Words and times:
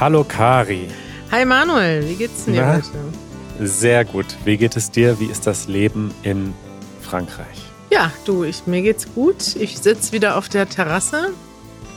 Hallo 0.00 0.24
Kari. 0.24 0.88
Hi 1.30 1.44
Manuel, 1.44 2.08
wie 2.08 2.14
geht's 2.14 2.46
dir 2.46 2.62
Na? 2.62 2.74
heute? 2.76 3.66
Sehr 3.68 4.04
gut. 4.04 4.26
Wie 4.44 4.56
geht 4.56 4.76
es 4.76 4.90
dir? 4.90 5.20
Wie 5.20 5.26
ist 5.26 5.46
das 5.46 5.68
Leben 5.68 6.12
in 6.22 6.54
Frankreich? 7.02 7.58
Ja, 7.90 8.10
du, 8.24 8.44
ich, 8.44 8.66
mir 8.66 8.80
geht's 8.82 9.12
gut. 9.14 9.56
Ich 9.56 9.78
sitze 9.78 10.12
wieder 10.12 10.36
auf 10.36 10.48
der 10.48 10.68
Terrasse. 10.68 11.32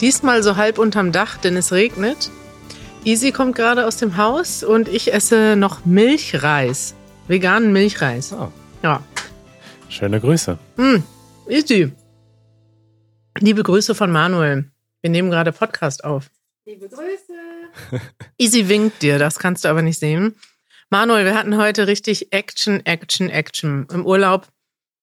Diesmal 0.01 0.43
so 0.43 0.57
halb 0.57 0.77
unterm 0.79 1.11
Dach, 1.11 1.37
denn 1.37 1.55
es 1.55 1.71
regnet. 1.71 2.29
Easy 3.05 3.31
kommt 3.31 3.55
gerade 3.55 3.85
aus 3.87 3.97
dem 3.97 4.17
Haus 4.17 4.63
und 4.63 4.89
ich 4.89 5.13
esse 5.13 5.55
noch 5.55 5.85
Milchreis. 5.85 6.95
Veganen 7.27 7.71
Milchreis. 7.71 8.33
Oh, 8.33 8.49
Ja. 8.81 9.01
schöne 9.87 10.19
Grüße. 10.19 10.57
Hm, 10.77 11.03
Easy. 11.47 11.93
Liebe 13.39 13.63
Grüße 13.63 13.95
von 13.95 14.11
Manuel. 14.11 14.69
Wir 15.01 15.09
nehmen 15.09 15.29
gerade 15.29 15.51
Podcast 15.53 16.03
auf. 16.03 16.29
Liebe 16.65 16.87
Grüße. 16.87 18.01
Easy 18.37 18.69
winkt 18.69 19.01
dir, 19.01 19.19
das 19.19 19.37
kannst 19.39 19.65
du 19.65 19.69
aber 19.69 19.81
nicht 19.81 19.99
sehen. 19.99 20.35
Manuel, 20.89 21.25
wir 21.25 21.35
hatten 21.35 21.57
heute 21.57 21.87
richtig 21.87 22.31
Action, 22.31 22.85
Action, 22.85 23.29
Action. 23.29 23.87
Im 23.91 24.05
Urlaub 24.05 24.47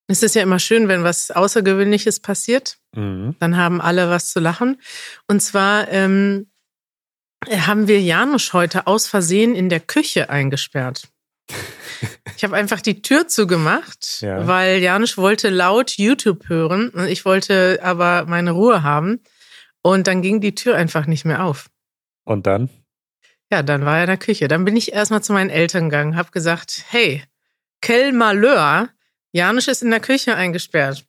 ist 0.08 0.22
es 0.22 0.34
ja 0.34 0.42
immer 0.42 0.58
schön, 0.58 0.88
wenn 0.88 1.04
was 1.04 1.30
Außergewöhnliches 1.30 2.20
passiert. 2.20 2.78
Mhm. 2.96 3.36
Dann 3.40 3.56
haben 3.56 3.80
alle 3.80 4.08
was 4.08 4.30
zu 4.32 4.40
lachen. 4.40 4.80
Und 5.28 5.40
zwar 5.40 5.88
ähm, 5.88 6.50
haben 7.46 7.88
wir 7.88 8.00
Janusz 8.00 8.52
heute 8.54 8.86
aus 8.86 9.06
Versehen 9.06 9.54
in 9.54 9.68
der 9.68 9.80
Küche 9.80 10.30
eingesperrt. 10.30 11.08
Ich 12.36 12.44
habe 12.44 12.56
einfach 12.56 12.80
die 12.80 13.02
Tür 13.02 13.28
zugemacht, 13.28 14.22
Ja. 14.22 14.46
weil 14.46 14.78
Janusz 14.78 15.18
wollte 15.18 15.50
laut 15.50 15.98
YouTube 15.98 16.48
hören 16.48 16.88
und 16.88 17.06
ich 17.06 17.26
wollte 17.26 17.80
aber 17.82 18.24
meine 18.26 18.52
Ruhe 18.52 18.82
haben. 18.82 19.20
Und 19.82 20.06
dann 20.06 20.22
ging 20.22 20.40
die 20.40 20.54
Tür 20.54 20.76
einfach 20.76 21.06
nicht 21.06 21.24
mehr 21.24 21.44
auf. 21.44 21.70
Und 22.24 22.46
dann? 22.46 22.68
Ja, 23.50 23.62
dann 23.62 23.84
war 23.84 23.96
er 23.96 24.04
in 24.04 24.08
der 24.08 24.16
Küche. 24.16 24.46
Dann 24.46 24.64
bin 24.64 24.76
ich 24.76 24.92
erstmal 24.92 25.22
zu 25.22 25.32
meinen 25.32 25.50
Eltern 25.50 25.90
gegangen, 25.90 26.16
habe 26.16 26.30
gesagt, 26.30 26.84
hey, 26.88 27.24
quel 27.82 28.12
malheur, 28.12 28.88
Janusz 29.32 29.68
ist 29.68 29.82
in 29.82 29.90
der 29.90 30.00
Küche 30.00 30.36
eingesperrt. 30.36 31.04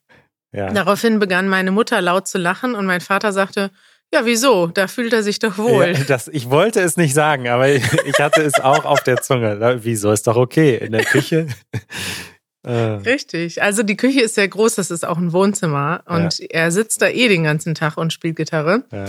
Ja. 0.54 0.72
Daraufhin 0.72 1.20
begann 1.20 1.48
meine 1.48 1.72
Mutter 1.72 2.02
laut 2.02 2.28
zu 2.28 2.38
lachen 2.38 2.76
und 2.76 2.86
mein 2.86 3.02
Vater 3.02 3.32
sagte, 3.32 3.72
ja, 4.14 4.26
wieso? 4.26 4.68
Da 4.68 4.88
fühlt 4.88 5.14
er 5.14 5.24
sich 5.24 5.40
doch 5.40 5.58
wohl. 5.58 5.94
Ja, 5.94 6.04
das, 6.04 6.28
ich 6.28 6.50
wollte 6.50 6.82
es 6.82 6.98
nicht 6.98 7.14
sagen, 7.14 7.48
aber 7.48 7.70
ich, 7.70 7.84
ich 8.06 8.20
hatte 8.20 8.42
es 8.42 8.56
auch 8.56 8.84
auf 8.84 9.02
der 9.04 9.22
Zunge. 9.22 9.80
Wieso 9.84 10.12
ist 10.12 10.28
doch 10.28 10.36
okay 10.36 10.78
in 10.78 10.92
der 10.92 11.06
Küche? 11.06 11.48
Äh, 12.64 12.72
Richtig. 12.72 13.62
Also 13.64 13.84
die 13.84 13.98
Küche 13.98 14.22
ist 14.22 14.36
sehr 14.36 14.48
groß, 14.48 14.76
das 14.76 14.92
ist 14.92 15.06
auch 15.06 15.18
ein 15.18 15.34
Wohnzimmer. 15.34 16.04
Und 16.06 16.40
er 16.40 16.72
sitzt 16.72 17.02
da 17.02 17.08
eh 17.08 17.28
den 17.28 17.44
ganzen 17.44 17.76
Tag 17.76 17.98
und 17.98 18.14
spielt 18.14 18.36
Gitarre. 18.36 18.84
ja. 18.92 19.06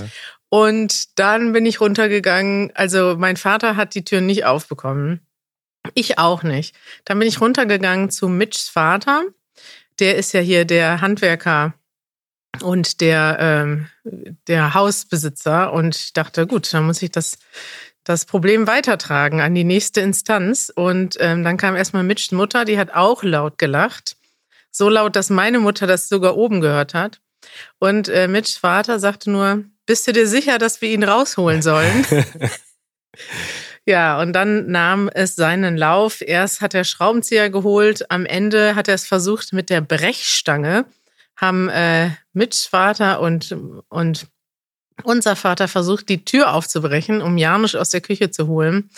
Und 0.48 1.18
dann 1.18 1.54
bin 1.54 1.64
ich 1.64 1.80
runtergegangen. 1.80 2.72
Also 2.74 3.16
mein 3.18 3.38
Vater 3.38 3.74
hat 3.74 3.94
die 3.94 4.04
Tür 4.04 4.20
nicht 4.20 4.44
aufbekommen. 4.44 5.20
Ich 5.94 6.18
auch 6.18 6.42
nicht. 6.42 6.76
Dann 7.06 7.18
bin 7.18 7.26
ich 7.26 7.40
runtergegangen 7.40 8.10
zu 8.10 8.28
Mitchs 8.28 8.68
Vater. 8.68 9.24
Der 9.98 10.16
ist 10.16 10.32
ja 10.32 10.40
hier 10.40 10.66
der 10.66 11.00
Handwerker 11.00 11.72
und 12.60 13.00
der, 13.00 13.38
ähm, 13.40 13.88
der 14.46 14.74
Hausbesitzer. 14.74 15.72
Und 15.72 15.96
ich 15.96 16.12
dachte, 16.12 16.46
gut, 16.46 16.72
dann 16.74 16.84
muss 16.84 17.00
ich 17.00 17.10
das, 17.10 17.38
das 18.04 18.24
Problem 18.24 18.66
weitertragen 18.66 19.40
an 19.40 19.54
die 19.54 19.64
nächste 19.64 20.00
Instanz. 20.00 20.72
Und 20.74 21.16
ähm, 21.20 21.44
dann 21.44 21.56
kam 21.56 21.76
erstmal 21.76 22.02
Mitchs 22.02 22.32
Mutter, 22.32 22.64
die 22.64 22.78
hat 22.78 22.94
auch 22.94 23.22
laut 23.22 23.58
gelacht. 23.58 24.16
So 24.70 24.88
laut, 24.88 25.16
dass 25.16 25.30
meine 25.30 25.60
Mutter 25.60 25.86
das 25.86 26.08
sogar 26.08 26.36
oben 26.36 26.60
gehört 26.60 26.94
hat. 26.94 27.20
Und 27.78 28.08
äh, 28.08 28.28
Mitchs 28.28 28.56
Vater 28.56 28.98
sagte 28.98 29.30
nur, 29.30 29.64
bist 29.86 30.06
du 30.06 30.12
dir 30.12 30.26
sicher, 30.26 30.58
dass 30.58 30.80
wir 30.80 30.88
ihn 30.88 31.02
rausholen 31.02 31.60
sollen? 31.60 32.06
ja, 33.84 34.20
und 34.20 34.32
dann 34.32 34.70
nahm 34.70 35.10
es 35.12 35.36
seinen 35.36 35.76
Lauf. 35.76 36.20
Erst 36.20 36.60
hat 36.60 36.74
er 36.74 36.84
Schraubenzieher 36.84 37.50
geholt, 37.50 38.10
am 38.10 38.24
Ende 38.24 38.74
hat 38.74 38.88
er 38.88 38.94
es 38.94 39.06
versucht 39.06 39.52
mit 39.52 39.70
der 39.70 39.80
Brechstange. 39.80 40.86
Haben 41.36 41.68
äh, 41.68 42.10
Mitchs 42.32 42.66
Vater 42.66 43.20
und, 43.20 43.56
und 43.88 44.26
unser 45.04 45.36
Vater 45.36 45.68
versucht, 45.68 46.08
die 46.08 46.24
Tür 46.24 46.52
aufzubrechen, 46.54 47.20
um 47.22 47.38
Janusz 47.38 47.74
aus 47.74 47.90
der 47.90 48.00
Küche 48.00 48.30
zu 48.30 48.46
holen. 48.46 48.90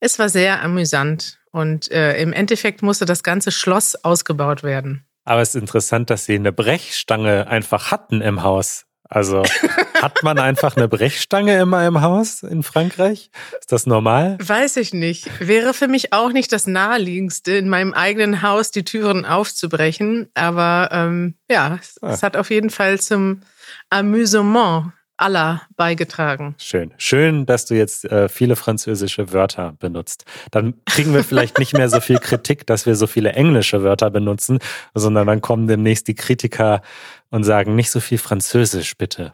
Es 0.00 0.18
war 0.18 0.28
sehr 0.28 0.62
amüsant 0.62 1.38
und 1.52 1.90
äh, 1.90 2.20
im 2.20 2.32
Endeffekt 2.32 2.82
musste 2.82 3.04
das 3.06 3.22
ganze 3.22 3.50
Schloss 3.50 3.94
ausgebaut 4.04 4.62
werden. 4.62 5.04
Aber 5.24 5.40
es 5.40 5.50
ist 5.54 5.60
interessant, 5.60 6.10
dass 6.10 6.24
sie 6.26 6.34
eine 6.36 6.52
Brechstange 6.52 7.48
einfach 7.48 7.90
hatten 7.90 8.20
im 8.20 8.42
Haus. 8.42 8.84
Also 9.08 9.44
hat 10.02 10.22
man 10.24 10.38
einfach 10.38 10.76
eine 10.76 10.88
Brechstange 10.88 11.58
immer 11.60 11.86
im 11.86 12.00
Haus 12.00 12.42
in 12.42 12.62
Frankreich? 12.64 13.30
Ist 13.58 13.70
das 13.70 13.86
normal? 13.86 14.36
Weiß 14.40 14.76
ich 14.76 14.92
nicht. 14.92 15.28
Wäre 15.40 15.74
für 15.74 15.86
mich 15.88 16.12
auch 16.12 16.32
nicht 16.32 16.52
das 16.52 16.66
Naheliegendste, 16.66 17.52
in 17.56 17.68
meinem 17.68 17.94
eigenen 17.94 18.42
Haus 18.42 18.72
die 18.72 18.84
Türen 18.84 19.24
aufzubrechen. 19.24 20.28
Aber 20.34 20.88
ähm, 20.92 21.34
ja, 21.48 21.78
Ah. 22.02 22.10
es 22.10 22.22
hat 22.24 22.36
auf 22.36 22.50
jeden 22.50 22.70
Fall 22.70 23.00
zum 23.00 23.42
Amüsement 23.90 24.92
aller 25.16 25.62
beigetragen. 25.76 26.54
Schön. 26.58 26.92
Schön, 26.98 27.46
dass 27.46 27.66
du 27.66 27.74
jetzt 27.74 28.04
äh, 28.04 28.28
viele 28.28 28.56
französische 28.56 29.32
Wörter 29.32 29.74
benutzt. 29.78 30.24
Dann 30.50 30.74
kriegen 30.84 31.14
wir 31.14 31.24
vielleicht 31.24 31.58
nicht 31.58 31.72
mehr 31.72 31.88
so 31.88 32.00
viel 32.00 32.18
Kritik, 32.18 32.66
dass 32.66 32.86
wir 32.86 32.94
so 32.96 33.06
viele 33.06 33.32
englische 33.32 33.82
Wörter 33.82 34.10
benutzen, 34.10 34.58
sondern 34.94 35.26
dann 35.26 35.40
kommen 35.40 35.66
demnächst 35.68 36.08
die 36.08 36.14
Kritiker 36.14 36.82
und 37.30 37.44
sagen 37.44 37.74
nicht 37.74 37.90
so 37.90 38.00
viel 38.00 38.18
Französisch, 38.18 38.96
bitte. 38.96 39.32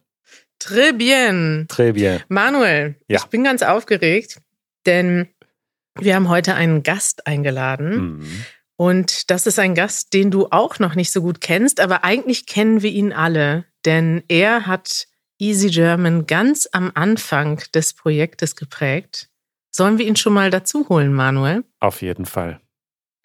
Très 0.61 0.93
bien. 0.93 1.67
Très 1.69 1.93
bien. 1.93 2.21
Manuel, 2.29 2.95
Ja. 3.09 3.19
ich 3.19 3.27
bin 3.27 3.43
ganz 3.43 3.63
aufgeregt, 3.63 4.41
denn 4.87 5.29
wir 5.99 6.15
haben 6.15 6.29
heute 6.29 6.55
einen 6.55 6.83
Gast 6.83 7.27
eingeladen. 7.27 8.19
Mhm. 8.19 8.45
Und 8.77 9.31
das 9.31 9.47
ist 9.47 9.59
ein 9.59 9.75
Gast, 9.75 10.13
den 10.15 10.31
du 10.31 10.49
auch 10.51 10.79
noch 10.79 10.95
nicht 10.95 11.13
so 11.13 11.21
gut 11.23 11.41
kennst, 11.41 11.81
aber 11.81 12.05
eigentlich 12.05 12.47
kennen 12.47 12.83
wir 12.83 12.91
ihn 12.91 13.13
alle, 13.13 13.65
denn 13.85 14.23
er 14.29 14.67
hat 14.67 15.07
Easy 15.43 15.71
German 15.71 16.29
ganz 16.29 16.69
am 16.71 16.93
Anfang 16.95 17.61
des 17.75 17.95
Projektes 17.95 18.55
geprägt. 18.55 19.29
Sollen 19.73 19.99
wir 19.99 20.07
ihn 20.07 20.15
schon 20.15 20.35
mal 20.35 20.51
dazu 20.51 20.89
holen, 20.89 21.13
Manuel? 21.13 21.65
Auf 21.81 22.01
jeden 22.01 22.27
Fall. 22.27 22.61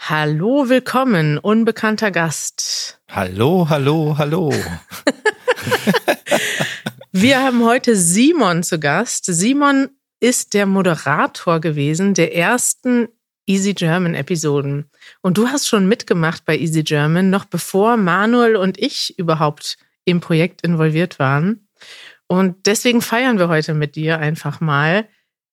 Hallo, 0.01 0.67
willkommen, 0.67 1.37
unbekannter 1.37 2.09
Gast. 2.09 2.99
Hallo, 3.11 3.67
hallo, 3.69 4.15
hallo. 4.17 4.51
Wir 7.11 7.43
haben 7.43 7.63
heute 7.63 7.95
Simon 7.95 8.63
zu 8.63 8.79
Gast. 8.79 9.25
Simon 9.25 9.89
ist 10.19 10.55
der 10.55 10.65
Moderator 10.65 11.59
gewesen 11.61 12.15
der 12.15 12.35
ersten 12.35 13.09
Easy 13.45 13.75
German 13.75 14.15
Episoden. 14.15 14.89
Und 15.21 15.37
du 15.37 15.49
hast 15.49 15.67
schon 15.67 15.87
mitgemacht 15.87 16.45
bei 16.45 16.57
Easy 16.57 16.81
German, 16.81 17.29
noch 17.29 17.45
bevor 17.45 17.95
Manuel 17.95 18.55
und 18.55 18.79
ich 18.79 19.19
überhaupt 19.19 19.77
im 20.03 20.19
Projekt 20.19 20.63
involviert 20.63 21.19
waren. 21.19 21.66
Und 22.27 22.65
deswegen 22.65 23.01
feiern 23.01 23.39
wir 23.39 23.47
heute 23.47 23.73
mit 23.73 23.95
dir 23.95 24.19
einfach 24.19 24.59
mal 24.59 25.07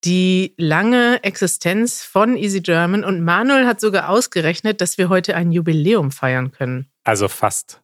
die 0.04 0.54
lange 0.58 1.22
Existenz 1.22 2.02
von 2.02 2.36
Easy 2.36 2.60
German. 2.60 3.04
Und 3.04 3.22
Manuel 3.22 3.66
hat 3.66 3.80
sogar 3.80 4.08
ausgerechnet, 4.08 4.80
dass 4.80 4.98
wir 4.98 5.08
heute 5.08 5.34
ein 5.36 5.52
Jubiläum 5.52 6.10
feiern 6.10 6.52
können. 6.52 6.90
Also 7.04 7.28
fast. 7.28 7.80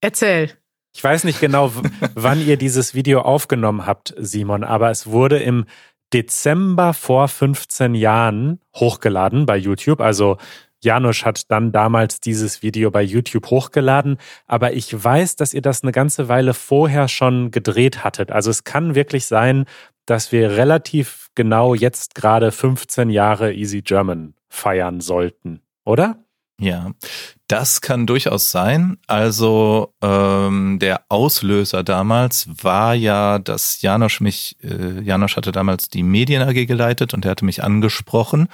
Erzähl. 0.00 0.50
Ich 0.94 1.02
weiß 1.02 1.24
nicht 1.24 1.40
genau, 1.40 1.72
wann 2.14 2.46
ihr 2.46 2.56
dieses 2.56 2.94
Video 2.94 3.22
aufgenommen 3.22 3.86
habt, 3.86 4.14
Simon, 4.18 4.64
aber 4.64 4.90
es 4.90 5.06
wurde 5.06 5.38
im 5.38 5.66
Dezember 6.12 6.94
vor 6.94 7.28
15 7.28 7.94
Jahren 7.94 8.60
hochgeladen 8.74 9.44
bei 9.44 9.56
YouTube. 9.56 10.00
Also 10.00 10.38
Janusz 10.86 11.24
hat 11.24 11.50
dann 11.50 11.72
damals 11.72 12.20
dieses 12.20 12.62
Video 12.62 12.90
bei 12.90 13.02
YouTube 13.02 13.50
hochgeladen, 13.50 14.16
aber 14.46 14.72
ich 14.72 15.04
weiß, 15.04 15.36
dass 15.36 15.52
ihr 15.52 15.62
das 15.62 15.82
eine 15.82 15.92
ganze 15.92 16.28
Weile 16.28 16.54
vorher 16.54 17.08
schon 17.08 17.50
gedreht 17.50 18.04
hattet. 18.04 18.32
Also 18.32 18.50
es 18.50 18.64
kann 18.64 18.94
wirklich 18.94 19.26
sein, 19.26 19.66
dass 20.06 20.32
wir 20.32 20.52
relativ 20.52 21.28
genau 21.34 21.74
jetzt 21.74 22.14
gerade 22.14 22.52
15 22.52 23.10
Jahre 23.10 23.52
Easy 23.52 23.82
German 23.82 24.34
feiern 24.48 25.00
sollten, 25.00 25.60
oder? 25.84 26.16
Ja, 26.58 26.92
das 27.48 27.82
kann 27.82 28.06
durchaus 28.06 28.50
sein. 28.50 28.96
Also 29.06 29.92
ähm, 30.00 30.78
der 30.80 31.02
Auslöser 31.10 31.84
damals 31.84 32.48
war 32.62 32.94
ja, 32.94 33.38
dass 33.38 33.82
Janosch 33.82 34.20
mich, 34.20 34.56
äh, 34.62 35.02
Janosch 35.02 35.36
hatte 35.36 35.52
damals 35.52 35.90
die 35.90 36.02
Medien 36.02 36.42
AG 36.42 36.66
geleitet 36.66 37.12
und 37.12 37.26
er 37.26 37.32
hatte 37.32 37.44
mich 37.44 37.62
angesprochen, 37.62 38.48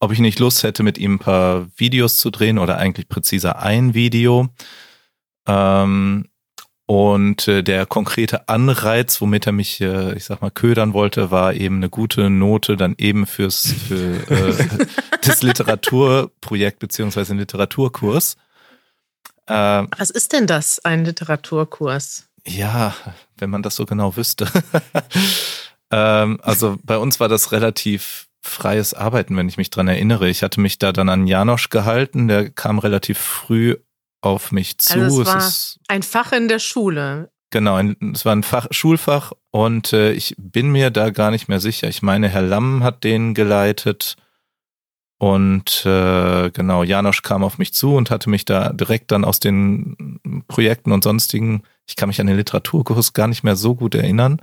ob 0.00 0.12
ich 0.12 0.18
nicht 0.18 0.38
Lust 0.38 0.62
hätte, 0.62 0.82
mit 0.82 0.98
ihm 0.98 1.14
ein 1.14 1.18
paar 1.18 1.66
Videos 1.76 2.18
zu 2.18 2.30
drehen 2.30 2.58
oder 2.58 2.78
eigentlich 2.78 3.08
präziser 3.08 3.60
ein 3.60 3.94
Video. 3.94 4.48
Ähm, 5.46 6.28
und 6.86 7.48
äh, 7.48 7.62
der 7.62 7.84
konkrete 7.84 8.48
Anreiz, 8.48 9.20
womit 9.20 9.46
er 9.46 9.52
mich, 9.52 9.80
äh, 9.80 10.14
ich 10.16 10.24
sag 10.24 10.40
mal, 10.40 10.50
ködern 10.50 10.94
wollte, 10.94 11.30
war 11.30 11.52
eben 11.52 11.76
eine 11.76 11.90
gute 11.90 12.30
Note 12.30 12.76
dann 12.76 12.94
eben 12.96 13.26
fürs 13.26 13.74
für 13.88 14.30
äh, 14.30 14.68
das 15.22 15.42
Literaturprojekt 15.42 16.78
beziehungsweise 16.78 17.32
einen 17.32 17.40
Literaturkurs. 17.40 18.36
Äh, 19.46 19.52
Was 19.98 20.10
ist 20.10 20.32
denn 20.32 20.46
das, 20.46 20.82
ein 20.84 21.04
Literaturkurs? 21.04 22.24
ja, 22.46 22.94
wenn 23.36 23.50
man 23.50 23.62
das 23.62 23.76
so 23.76 23.84
genau 23.84 24.16
wüsste. 24.16 24.48
Ähm, 25.90 26.38
also 26.42 26.78
bei 26.82 26.98
uns 26.98 27.18
war 27.18 27.28
das 27.28 27.50
relativ 27.50 28.27
freies 28.42 28.94
Arbeiten, 28.94 29.36
wenn 29.36 29.48
ich 29.48 29.56
mich 29.56 29.70
dran 29.70 29.88
erinnere. 29.88 30.28
Ich 30.28 30.42
hatte 30.42 30.60
mich 30.60 30.78
da 30.78 30.92
dann 30.92 31.08
an 31.08 31.26
Janosch 31.26 31.70
gehalten, 31.70 32.28
der 32.28 32.50
kam 32.50 32.78
relativ 32.78 33.18
früh 33.18 33.76
auf 34.20 34.52
mich 34.52 34.78
zu. 34.78 35.00
Also 35.00 35.22
es 35.22 35.28
war 35.28 35.36
es 35.36 35.80
ein 35.88 36.02
Fach 36.02 36.32
in 36.32 36.48
der 36.48 36.58
Schule. 36.58 37.30
Genau, 37.50 37.76
ein, 37.76 37.96
es 38.14 38.24
war 38.24 38.34
ein 38.34 38.42
Fach, 38.42 38.66
Schulfach 38.70 39.32
und 39.50 39.92
äh, 39.92 40.12
ich 40.12 40.34
bin 40.38 40.70
mir 40.70 40.90
da 40.90 41.10
gar 41.10 41.30
nicht 41.30 41.48
mehr 41.48 41.60
sicher. 41.60 41.88
Ich 41.88 42.02
meine, 42.02 42.28
Herr 42.28 42.42
Lamm 42.42 42.84
hat 42.84 43.04
den 43.04 43.32
geleitet 43.32 44.16
und 45.18 45.84
äh, 45.84 46.50
genau, 46.50 46.84
Janosch 46.84 47.22
kam 47.22 47.42
auf 47.42 47.58
mich 47.58 47.74
zu 47.74 47.94
und 47.94 48.10
hatte 48.10 48.30
mich 48.30 48.44
da 48.44 48.72
direkt 48.72 49.10
dann 49.10 49.24
aus 49.24 49.40
den 49.40 50.44
Projekten 50.46 50.92
und 50.92 51.02
sonstigen, 51.02 51.62
ich 51.86 51.96
kann 51.96 52.08
mich 52.08 52.20
an 52.20 52.28
den 52.28 52.36
Literaturkurs 52.36 53.14
gar 53.14 53.26
nicht 53.26 53.42
mehr 53.42 53.56
so 53.56 53.74
gut 53.74 53.94
erinnern. 53.94 54.40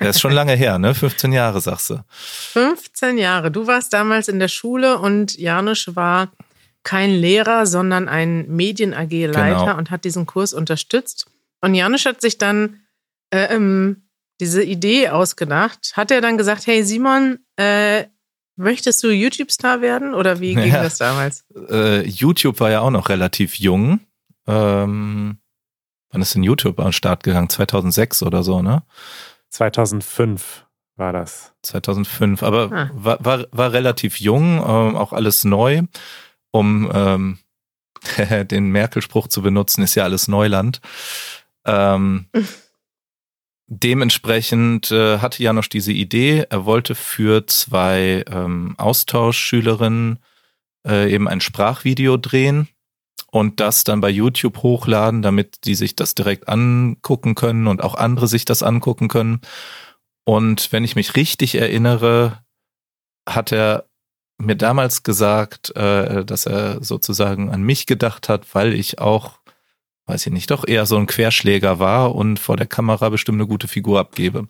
Der 0.00 0.10
ist 0.10 0.20
schon 0.20 0.32
lange 0.32 0.54
her, 0.54 0.78
ne? 0.78 0.94
15 0.94 1.32
Jahre, 1.32 1.60
sagst 1.60 1.90
du. 1.90 2.04
15 2.10 3.18
Jahre. 3.18 3.50
Du 3.50 3.66
warst 3.66 3.92
damals 3.92 4.28
in 4.28 4.38
der 4.38 4.48
Schule 4.48 4.98
und 4.98 5.38
Janusz 5.38 5.90
war 5.94 6.32
kein 6.82 7.10
Lehrer, 7.10 7.66
sondern 7.66 8.08
ein 8.08 8.48
Medien-AG-Leiter 8.48 9.60
genau. 9.64 9.78
und 9.78 9.90
hat 9.90 10.04
diesen 10.04 10.26
Kurs 10.26 10.52
unterstützt. 10.52 11.26
Und 11.60 11.74
Janusz 11.74 12.06
hat 12.06 12.20
sich 12.20 12.38
dann 12.38 12.80
äh, 13.30 13.54
ähm, 13.54 14.08
diese 14.40 14.62
Idee 14.62 15.10
ausgedacht. 15.10 15.92
Hat 15.94 16.10
er 16.10 16.20
dann 16.20 16.38
gesagt, 16.38 16.66
hey 16.66 16.82
Simon, 16.82 17.38
äh, 17.56 18.04
möchtest 18.56 19.02
du 19.02 19.10
YouTube-Star 19.10 19.80
werden 19.80 20.14
oder 20.14 20.40
wie 20.40 20.54
ging 20.54 20.72
ja, 20.72 20.82
das 20.82 20.98
damals? 20.98 21.44
Äh, 21.68 22.06
YouTube 22.06 22.60
war 22.60 22.70
ja 22.70 22.80
auch 22.80 22.90
noch 22.90 23.08
relativ 23.08 23.56
jung. 23.56 24.00
Ähm, 24.46 25.38
wann 26.10 26.22
ist 26.22 26.34
denn 26.34 26.42
YouTube 26.42 26.78
an 26.78 26.86
den 26.86 26.92
Start 26.92 27.22
gegangen? 27.22 27.48
2006 27.48 28.22
oder 28.22 28.42
so, 28.42 28.62
ne? 28.62 28.82
2005 29.50 30.66
war 30.96 31.12
das. 31.12 31.52
2005, 31.62 32.42
aber 32.42 32.70
ah. 32.72 32.90
war, 32.94 33.24
war, 33.24 33.46
war 33.50 33.72
relativ 33.72 34.20
jung, 34.20 34.58
ähm, 34.58 34.96
auch 34.96 35.12
alles 35.12 35.44
neu. 35.44 35.82
Um 36.52 36.90
ähm, 36.92 37.38
den 38.46 38.70
Merkel-Spruch 38.70 39.28
zu 39.28 39.42
benutzen, 39.42 39.82
ist 39.82 39.94
ja 39.94 40.04
alles 40.04 40.28
Neuland. 40.28 40.80
Ähm, 41.64 42.26
dementsprechend 43.66 44.90
äh, 44.90 45.18
hatte 45.18 45.42
Janosch 45.42 45.68
diese 45.68 45.92
Idee. 45.92 46.46
Er 46.50 46.64
wollte 46.64 46.94
für 46.94 47.46
zwei 47.46 48.24
ähm, 48.28 48.74
Austauschschülerinnen 48.78 50.18
äh, 50.86 51.12
eben 51.12 51.28
ein 51.28 51.40
Sprachvideo 51.40 52.16
drehen 52.16 52.68
und 53.30 53.60
das 53.60 53.84
dann 53.84 54.00
bei 54.00 54.10
YouTube 54.10 54.62
hochladen, 54.62 55.22
damit 55.22 55.64
die 55.64 55.74
sich 55.74 55.94
das 55.96 56.14
direkt 56.14 56.48
angucken 56.48 57.34
können 57.34 57.66
und 57.66 57.82
auch 57.82 57.94
andere 57.94 58.26
sich 58.26 58.44
das 58.44 58.62
angucken 58.62 59.08
können. 59.08 59.40
Und 60.24 60.72
wenn 60.72 60.84
ich 60.84 60.96
mich 60.96 61.16
richtig 61.16 61.54
erinnere, 61.54 62.42
hat 63.28 63.52
er 63.52 63.86
mir 64.38 64.56
damals 64.56 65.02
gesagt, 65.02 65.74
äh, 65.76 66.24
dass 66.24 66.46
er 66.46 66.82
sozusagen 66.82 67.50
an 67.50 67.62
mich 67.62 67.86
gedacht 67.86 68.28
hat, 68.28 68.54
weil 68.54 68.72
ich 68.72 68.98
auch, 68.98 69.38
weiß 70.06 70.26
ich 70.26 70.32
nicht, 70.32 70.50
doch 70.50 70.66
eher 70.66 70.86
so 70.86 70.96
ein 70.96 71.06
Querschläger 71.06 71.78
war 71.78 72.14
und 72.14 72.38
vor 72.38 72.56
der 72.56 72.66
Kamera 72.66 73.10
bestimmt 73.10 73.36
eine 73.36 73.46
gute 73.46 73.68
Figur 73.68 74.00
abgebe. 74.00 74.48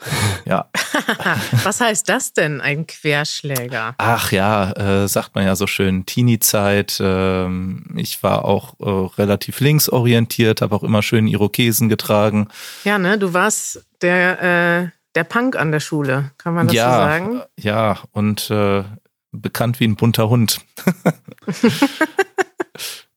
Ja. 0.46 0.68
Was 1.62 1.80
heißt 1.80 2.08
das 2.08 2.32
denn, 2.32 2.60
ein 2.60 2.86
Querschläger? 2.86 3.94
Ach 3.98 4.32
ja, 4.32 4.72
äh, 4.72 5.06
sagt 5.06 5.34
man 5.34 5.44
ja 5.44 5.54
so 5.54 5.66
schön, 5.66 6.06
Teenie-Zeit. 6.06 6.98
Ähm, 7.00 7.84
ich 7.96 8.22
war 8.22 8.44
auch 8.44 8.74
äh, 8.80 9.14
relativ 9.18 9.60
linksorientiert, 9.60 10.62
habe 10.62 10.74
auch 10.74 10.82
immer 10.82 11.02
schön 11.02 11.28
Irokesen 11.28 11.88
getragen. 11.88 12.48
Ja, 12.84 12.98
ne, 12.98 13.18
du 13.18 13.34
warst 13.34 13.84
der, 14.00 14.42
äh, 14.42 14.88
der 15.14 15.24
Punk 15.24 15.56
an 15.56 15.72
der 15.72 15.80
Schule, 15.80 16.32
kann 16.38 16.54
man 16.54 16.66
das 16.66 16.76
ja, 16.76 16.90
so 16.90 16.98
sagen? 16.98 17.42
Ja, 17.58 17.98
und 18.12 18.50
äh, 18.50 18.82
bekannt 19.32 19.78
wie 19.78 19.86
ein 19.86 19.96
bunter 19.96 20.28
Hund. 20.28 20.60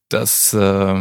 das 0.10 0.54
äh, 0.54 0.96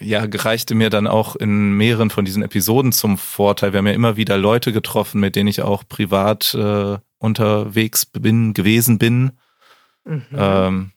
ja, 0.00 0.26
gereichte 0.26 0.74
mir 0.74 0.90
dann 0.90 1.06
auch 1.06 1.36
in 1.36 1.72
mehreren 1.72 2.10
von 2.10 2.24
diesen 2.24 2.42
Episoden 2.42 2.92
zum 2.92 3.16
Vorteil. 3.16 3.72
Wir 3.72 3.78
haben 3.78 3.86
ja 3.86 3.92
immer 3.92 4.16
wieder 4.16 4.36
Leute 4.36 4.72
getroffen, 4.72 5.20
mit 5.20 5.36
denen 5.36 5.48
ich 5.48 5.62
auch 5.62 5.84
privat 5.88 6.54
äh, 6.54 6.98
unterwegs 7.18 8.06
bin, 8.06 8.54
gewesen 8.54 8.98
bin. 8.98 9.32
Mhm. 10.04 10.24
Ähm, 10.36 10.92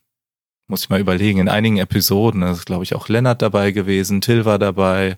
muss 0.68 0.84
ich 0.84 0.90
mal 0.90 1.00
überlegen, 1.00 1.40
in 1.40 1.48
einigen 1.48 1.78
Episoden, 1.78 2.42
da 2.42 2.52
ist 2.52 2.66
glaube 2.66 2.84
ich 2.84 2.96
auch 2.96 3.08
Lennart 3.08 3.42
dabei 3.42 3.72
gewesen, 3.72 4.20
Till 4.22 4.46
war 4.46 4.60
dabei. 4.60 5.18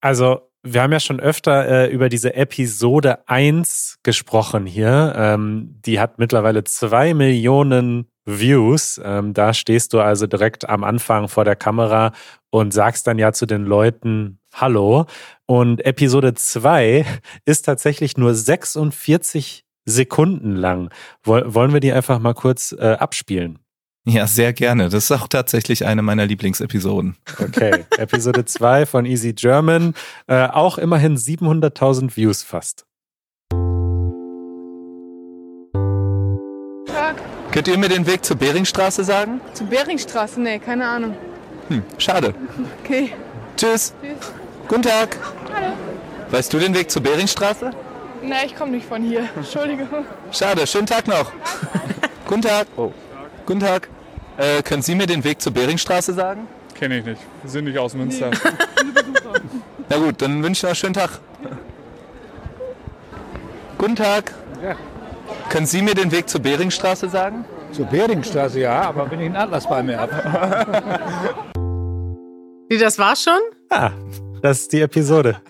Also 0.00 0.50
wir 0.62 0.82
haben 0.82 0.92
ja 0.92 1.00
schon 1.00 1.20
öfter 1.20 1.68
äh, 1.68 1.92
über 1.92 2.08
diese 2.08 2.34
Episode 2.34 3.28
1 3.28 4.00
gesprochen 4.02 4.66
hier. 4.66 5.14
Ähm, 5.16 5.80
die 5.84 6.00
hat 6.00 6.18
mittlerweile 6.18 6.64
zwei 6.64 7.14
Millionen 7.14 8.08
Views. 8.26 9.00
Ähm, 9.02 9.32
da 9.32 9.54
stehst 9.54 9.92
du 9.92 10.00
also 10.00 10.26
direkt 10.26 10.68
am 10.68 10.84
Anfang 10.84 11.28
vor 11.28 11.44
der 11.44 11.56
Kamera 11.56 12.12
und 12.50 12.72
sagst 12.72 13.06
dann 13.06 13.18
ja 13.18 13.32
zu 13.32 13.46
den 13.46 13.64
Leuten 13.64 14.38
Hallo. 14.52 15.06
Und 15.46 15.84
Episode 15.86 16.34
2 16.34 17.06
ist 17.44 17.62
tatsächlich 17.62 18.16
nur 18.16 18.34
46 18.34 19.64
Sekunden 19.86 20.56
lang. 20.56 20.90
Wollen 21.24 21.72
wir 21.72 21.80
die 21.80 21.92
einfach 21.92 22.18
mal 22.18 22.34
kurz 22.34 22.72
äh, 22.72 22.96
abspielen? 22.98 23.60
Ja, 24.08 24.28
sehr 24.28 24.52
gerne. 24.52 24.88
Das 24.88 25.10
ist 25.10 25.12
auch 25.12 25.26
tatsächlich 25.26 25.84
eine 25.84 26.00
meiner 26.00 26.26
Lieblingsepisoden. 26.26 27.16
Okay, 27.40 27.84
Episode 27.98 28.44
2 28.44 28.86
von 28.86 29.04
Easy 29.04 29.32
German. 29.32 29.94
Äh, 30.28 30.46
auch 30.46 30.78
immerhin 30.78 31.16
700.000 31.16 32.16
Views 32.16 32.44
fast. 32.44 32.85
Könnt 37.56 37.68
ihr 37.68 37.78
mir 37.78 37.88
den 37.88 38.06
Weg 38.06 38.22
zur 38.22 38.36
Beringstraße 38.36 39.02
sagen? 39.02 39.40
Zur 39.54 39.68
Beringstraße? 39.68 40.38
Nee, 40.38 40.58
keine 40.58 40.86
Ahnung. 40.86 41.16
Hm, 41.68 41.82
schade. 41.96 42.34
Okay. 42.84 43.14
Tschüss. 43.56 43.94
Tschüss. 44.02 44.32
Guten 44.68 44.82
Tag. 44.82 45.16
Hallo. 45.54 45.72
Weißt 46.30 46.52
du 46.52 46.58
den 46.58 46.74
Weg 46.74 46.90
zur 46.90 47.02
Beringstraße? 47.02 47.70
Nein, 48.22 48.40
ich 48.44 48.54
komme 48.54 48.72
nicht 48.72 48.86
von 48.86 49.02
hier. 49.02 49.26
Entschuldigung. 49.36 49.88
Schade, 50.32 50.66
schönen 50.66 50.84
Tag 50.84 51.08
noch. 51.08 51.32
Guten 52.28 52.42
Tag. 52.42 52.66
Oh. 52.76 52.92
Guten 53.46 53.60
Tag. 53.60 53.88
Äh, 54.36 54.62
können 54.62 54.82
Sie 54.82 54.94
mir 54.94 55.06
den 55.06 55.24
Weg 55.24 55.40
zur 55.40 55.54
Beringstraße 55.54 56.12
sagen? 56.12 56.46
Kenne 56.74 56.98
ich 56.98 57.06
nicht. 57.06 57.22
Wir 57.40 57.50
sind 57.50 57.64
nicht 57.64 57.78
aus 57.78 57.94
Münster. 57.94 58.32
Nee. 58.32 58.36
Na 59.88 59.96
gut, 59.96 60.20
dann 60.20 60.42
wünsche 60.42 60.58
ich 60.58 60.62
noch 60.62 60.68
einen 60.68 60.76
schönen 60.76 60.92
Tag. 60.92 61.20
Guten 63.78 63.96
Tag. 63.96 64.34
Ja. 64.62 64.76
Können 65.50 65.66
Sie 65.66 65.80
mir 65.80 65.94
den 65.94 66.10
Weg 66.10 66.28
zur 66.28 66.42
Beringstraße 66.42 67.08
sagen? 67.08 67.44
Zur 67.72 67.86
Beringstraße, 67.86 68.60
ja, 68.60 68.82
aber 68.82 69.10
wenn 69.10 69.20
ich 69.20 69.26
einen 69.26 69.36
Atlas 69.36 69.68
bei 69.68 69.82
mir 69.82 69.98
habe. 69.98 70.12
Wie, 72.68 72.78
das 72.78 72.98
war 72.98 73.14
schon? 73.14 73.38
Ah, 73.70 73.92
das 74.42 74.62
ist 74.62 74.72
die 74.72 74.80
Episode. 74.80 75.40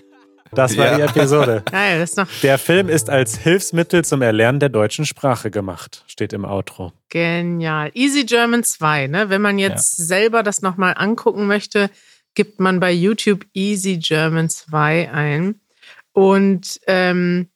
Das 0.53 0.77
war 0.77 0.87
ja. 0.87 0.97
die 0.97 1.03
Episode. 1.03 1.63
Geil, 1.71 1.99
das 2.01 2.11
ist 2.11 2.17
noch. 2.17 2.29
Der 2.43 2.59
Film 2.59 2.89
ist 2.89 3.11
als 3.11 3.39
Hilfsmittel 3.39 4.05
zum 4.05 4.23
Erlernen 4.23 4.61
der 4.61 4.69
deutschen 4.69 5.07
Sprache 5.07 5.51
gemacht, 5.51 6.05
steht 6.07 6.33
im 6.33 6.45
Outro. 6.45 6.93
Genial. 7.09 7.91
Easy 7.95 8.25
German 8.25 8.65
2, 8.65 9.07
ne? 9.09 9.31
Wenn 9.31 9.43
man 9.43 9.59
jetzt 9.59 9.99
ja. 9.99 10.05
selber 10.05 10.43
das 10.43 10.63
nochmal 10.63 10.95
angucken 10.97 11.47
möchte, 11.47 11.91
gibt 12.35 12.61
man 12.61 12.81
bei 12.81 12.93
YouTube 12.93 13.47
Easy 13.55 13.97
German 13.97 14.51
2 14.51 15.11
ein. 15.11 15.61
Und 16.13 16.81
ähm, 16.87 17.49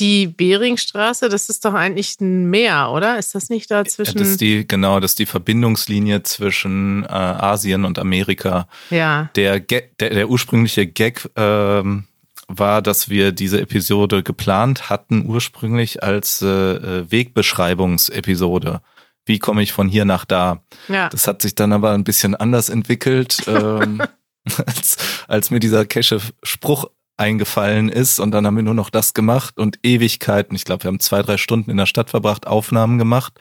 die 0.00 0.26
Beringstraße, 0.26 1.28
das 1.28 1.48
ist 1.48 1.64
doch 1.64 1.74
eigentlich 1.74 2.20
ein 2.20 2.50
Meer, 2.50 2.90
oder? 2.92 3.18
Ist 3.18 3.34
das 3.34 3.50
nicht 3.50 3.70
da 3.70 3.84
zwischen? 3.84 4.18
Ja, 4.18 4.24
das 4.24 4.30
ist 4.30 4.40
die, 4.40 4.66
genau, 4.66 5.00
das 5.00 5.12
ist 5.12 5.18
die 5.18 5.26
Verbindungslinie 5.26 6.22
zwischen 6.22 7.04
äh, 7.04 7.08
Asien 7.08 7.84
und 7.84 7.98
Amerika. 7.98 8.68
Ja. 8.90 9.30
Der, 9.34 9.60
Gag, 9.60 9.98
der, 9.98 10.10
der 10.10 10.28
ursprüngliche 10.28 10.86
Gag 10.86 11.28
ähm, 11.36 12.04
war, 12.48 12.82
dass 12.82 13.08
wir 13.08 13.32
diese 13.32 13.60
Episode 13.60 14.22
geplant 14.22 14.90
hatten, 14.90 15.26
ursprünglich 15.26 16.02
als 16.02 16.42
äh, 16.42 16.46
äh 16.46 17.10
Wegbeschreibungsepisode. 17.10 18.80
Wie 19.26 19.38
komme 19.38 19.62
ich 19.62 19.72
von 19.72 19.88
hier 19.88 20.06
nach 20.06 20.24
da? 20.24 20.62
Ja. 20.88 21.10
Das 21.10 21.26
hat 21.26 21.42
sich 21.42 21.54
dann 21.54 21.72
aber 21.72 21.92
ein 21.92 22.04
bisschen 22.04 22.34
anders 22.34 22.70
entwickelt. 22.70 23.42
ähm, 23.46 24.00
als, 24.66 24.96
als 25.26 25.50
mir 25.50 25.60
dieser 25.60 25.84
Kesche-Spruch 25.84 26.86
eingefallen 27.18 27.88
ist 27.88 28.20
und 28.20 28.30
dann 28.30 28.46
haben 28.46 28.56
wir 28.56 28.62
nur 28.62 28.74
noch 28.74 28.90
das 28.90 29.12
gemacht 29.12 29.58
und 29.58 29.78
Ewigkeiten. 29.82 30.54
Ich 30.54 30.64
glaube, 30.64 30.84
wir 30.84 30.88
haben 30.88 31.00
zwei, 31.00 31.22
drei 31.22 31.36
Stunden 31.36 31.70
in 31.70 31.76
der 31.76 31.86
Stadt 31.86 32.10
verbracht, 32.10 32.46
Aufnahmen 32.46 32.98
gemacht 32.98 33.34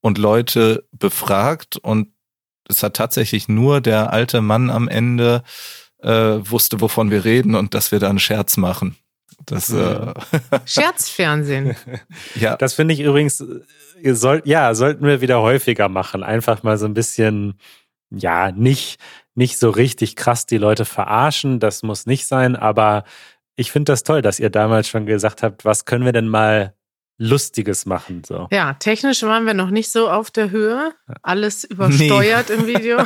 und 0.00 0.18
Leute 0.18 0.84
befragt 0.92 1.76
und 1.76 2.08
es 2.68 2.82
hat 2.82 2.94
tatsächlich 2.94 3.48
nur 3.48 3.80
der 3.80 4.12
alte 4.12 4.40
Mann 4.40 4.70
amEnde 4.70 5.42
äh, 5.98 6.10
wusste, 6.10 6.80
wovon 6.80 7.10
wir 7.10 7.24
reden 7.24 7.54
und 7.54 7.74
dass 7.74 7.92
wir 7.92 8.00
da 8.00 8.08
einen 8.08 8.18
Scherz 8.18 8.56
machen. 8.56 8.96
Das, 9.46 9.70
äh 9.70 10.12
Scherzfernsehen. 10.64 11.76
ja. 12.34 12.56
Das 12.56 12.74
finde 12.74 12.94
ich 12.94 13.00
übrigens, 13.00 13.44
ihr 14.00 14.16
sollt, 14.16 14.46
ja, 14.46 14.74
sollten 14.74 15.06
wir 15.06 15.20
wieder 15.20 15.40
häufiger 15.40 15.88
machen. 15.88 16.22
Einfach 16.22 16.62
mal 16.62 16.78
so 16.78 16.86
ein 16.86 16.94
bisschen, 16.94 17.58
ja, 18.10 18.52
nicht, 18.52 18.98
nicht 19.34 19.58
so 19.58 19.70
richtig 19.70 20.16
krass 20.16 20.46
die 20.46 20.58
Leute 20.58 20.84
verarschen, 20.84 21.60
das 21.60 21.82
muss 21.82 22.06
nicht 22.06 22.26
sein, 22.26 22.56
aber 22.56 23.04
ich 23.56 23.70
finde 23.72 23.92
das 23.92 24.02
toll, 24.02 24.22
dass 24.22 24.40
ihr 24.40 24.50
damals 24.50 24.88
schon 24.88 25.06
gesagt 25.06 25.42
habt, 25.42 25.64
was 25.64 25.84
können 25.84 26.04
wir 26.04 26.12
denn 26.12 26.28
mal 26.28 26.74
Lustiges 27.18 27.86
machen. 27.86 28.22
So. 28.26 28.48
Ja, 28.50 28.74
technisch 28.74 29.22
waren 29.22 29.46
wir 29.46 29.54
noch 29.54 29.70
nicht 29.70 29.92
so 29.92 30.10
auf 30.10 30.30
der 30.30 30.50
Höhe. 30.50 30.92
Alles 31.22 31.64
übersteuert 31.70 32.48
nee. 32.48 32.54
im 32.54 32.66
Video. 32.66 32.98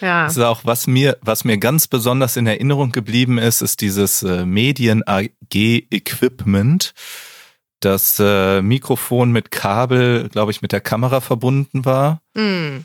ja. 0.00 0.24
Das 0.24 0.36
ist 0.36 0.42
auch, 0.42 0.64
was 0.64 0.86
mir, 0.86 1.18
was 1.20 1.44
mir 1.44 1.58
ganz 1.58 1.86
besonders 1.86 2.36
in 2.36 2.46
Erinnerung 2.46 2.92
geblieben 2.92 3.38
ist, 3.38 3.60
ist 3.62 3.80
dieses 3.80 4.22
äh, 4.22 4.44
Medien 4.44 5.06
AG 5.06 5.28
Equipment. 5.54 6.94
Das 7.80 8.18
äh, 8.18 8.60
Mikrofon 8.60 9.30
mit 9.32 9.50
Kabel, 9.50 10.28
glaube 10.28 10.50
ich, 10.50 10.60
mit 10.62 10.72
der 10.72 10.80
Kamera 10.80 11.20
verbunden 11.20 11.84
war. 11.84 12.20
Mm. 12.34 12.80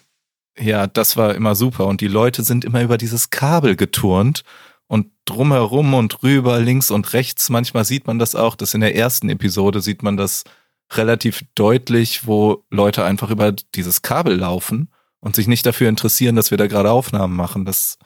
Ja, 0.58 0.88
das 0.88 1.18
war 1.18 1.36
immer 1.36 1.56
super. 1.56 1.86
Und 1.88 2.02
die 2.02 2.08
Leute 2.08 2.44
sind 2.44 2.64
immer 2.64 2.82
über 2.82 2.98
dieses 2.98 3.30
Kabel 3.30 3.76
geturnt 3.76 4.44
und 4.88 5.08
drumherum 5.26 5.94
und 5.94 6.24
rüber, 6.24 6.60
links 6.60 6.92
und 6.92 7.14
rechts. 7.14 7.50
Manchmal 7.50 7.86
sieht 7.86 8.08
man 8.08 8.20
das 8.20 8.36
auch, 8.36 8.56
das 8.56 8.74
in 8.74 8.82
der 8.82 8.96
ersten 8.96 9.30
Episode 9.30 9.82
sieht 9.82 10.04
man 10.04 10.18
das 10.18 10.44
relativ 10.94 11.44
deutlich, 11.56 12.28
wo 12.28 12.64
Leute 12.70 13.04
einfach 13.04 13.32
über 13.32 13.52
dieses 13.52 14.02
Kabel 14.02 14.36
laufen 14.36 14.90
und 15.20 15.36
sich 15.36 15.48
nicht 15.48 15.66
dafür 15.66 15.90
interessieren, 15.90 16.36
dass 16.36 16.52
wir 16.52 16.58
da 16.58 16.68
gerade 16.68 16.92
Aufnahmen 16.92 17.36
machen. 17.36 17.66
Das, 17.66 17.98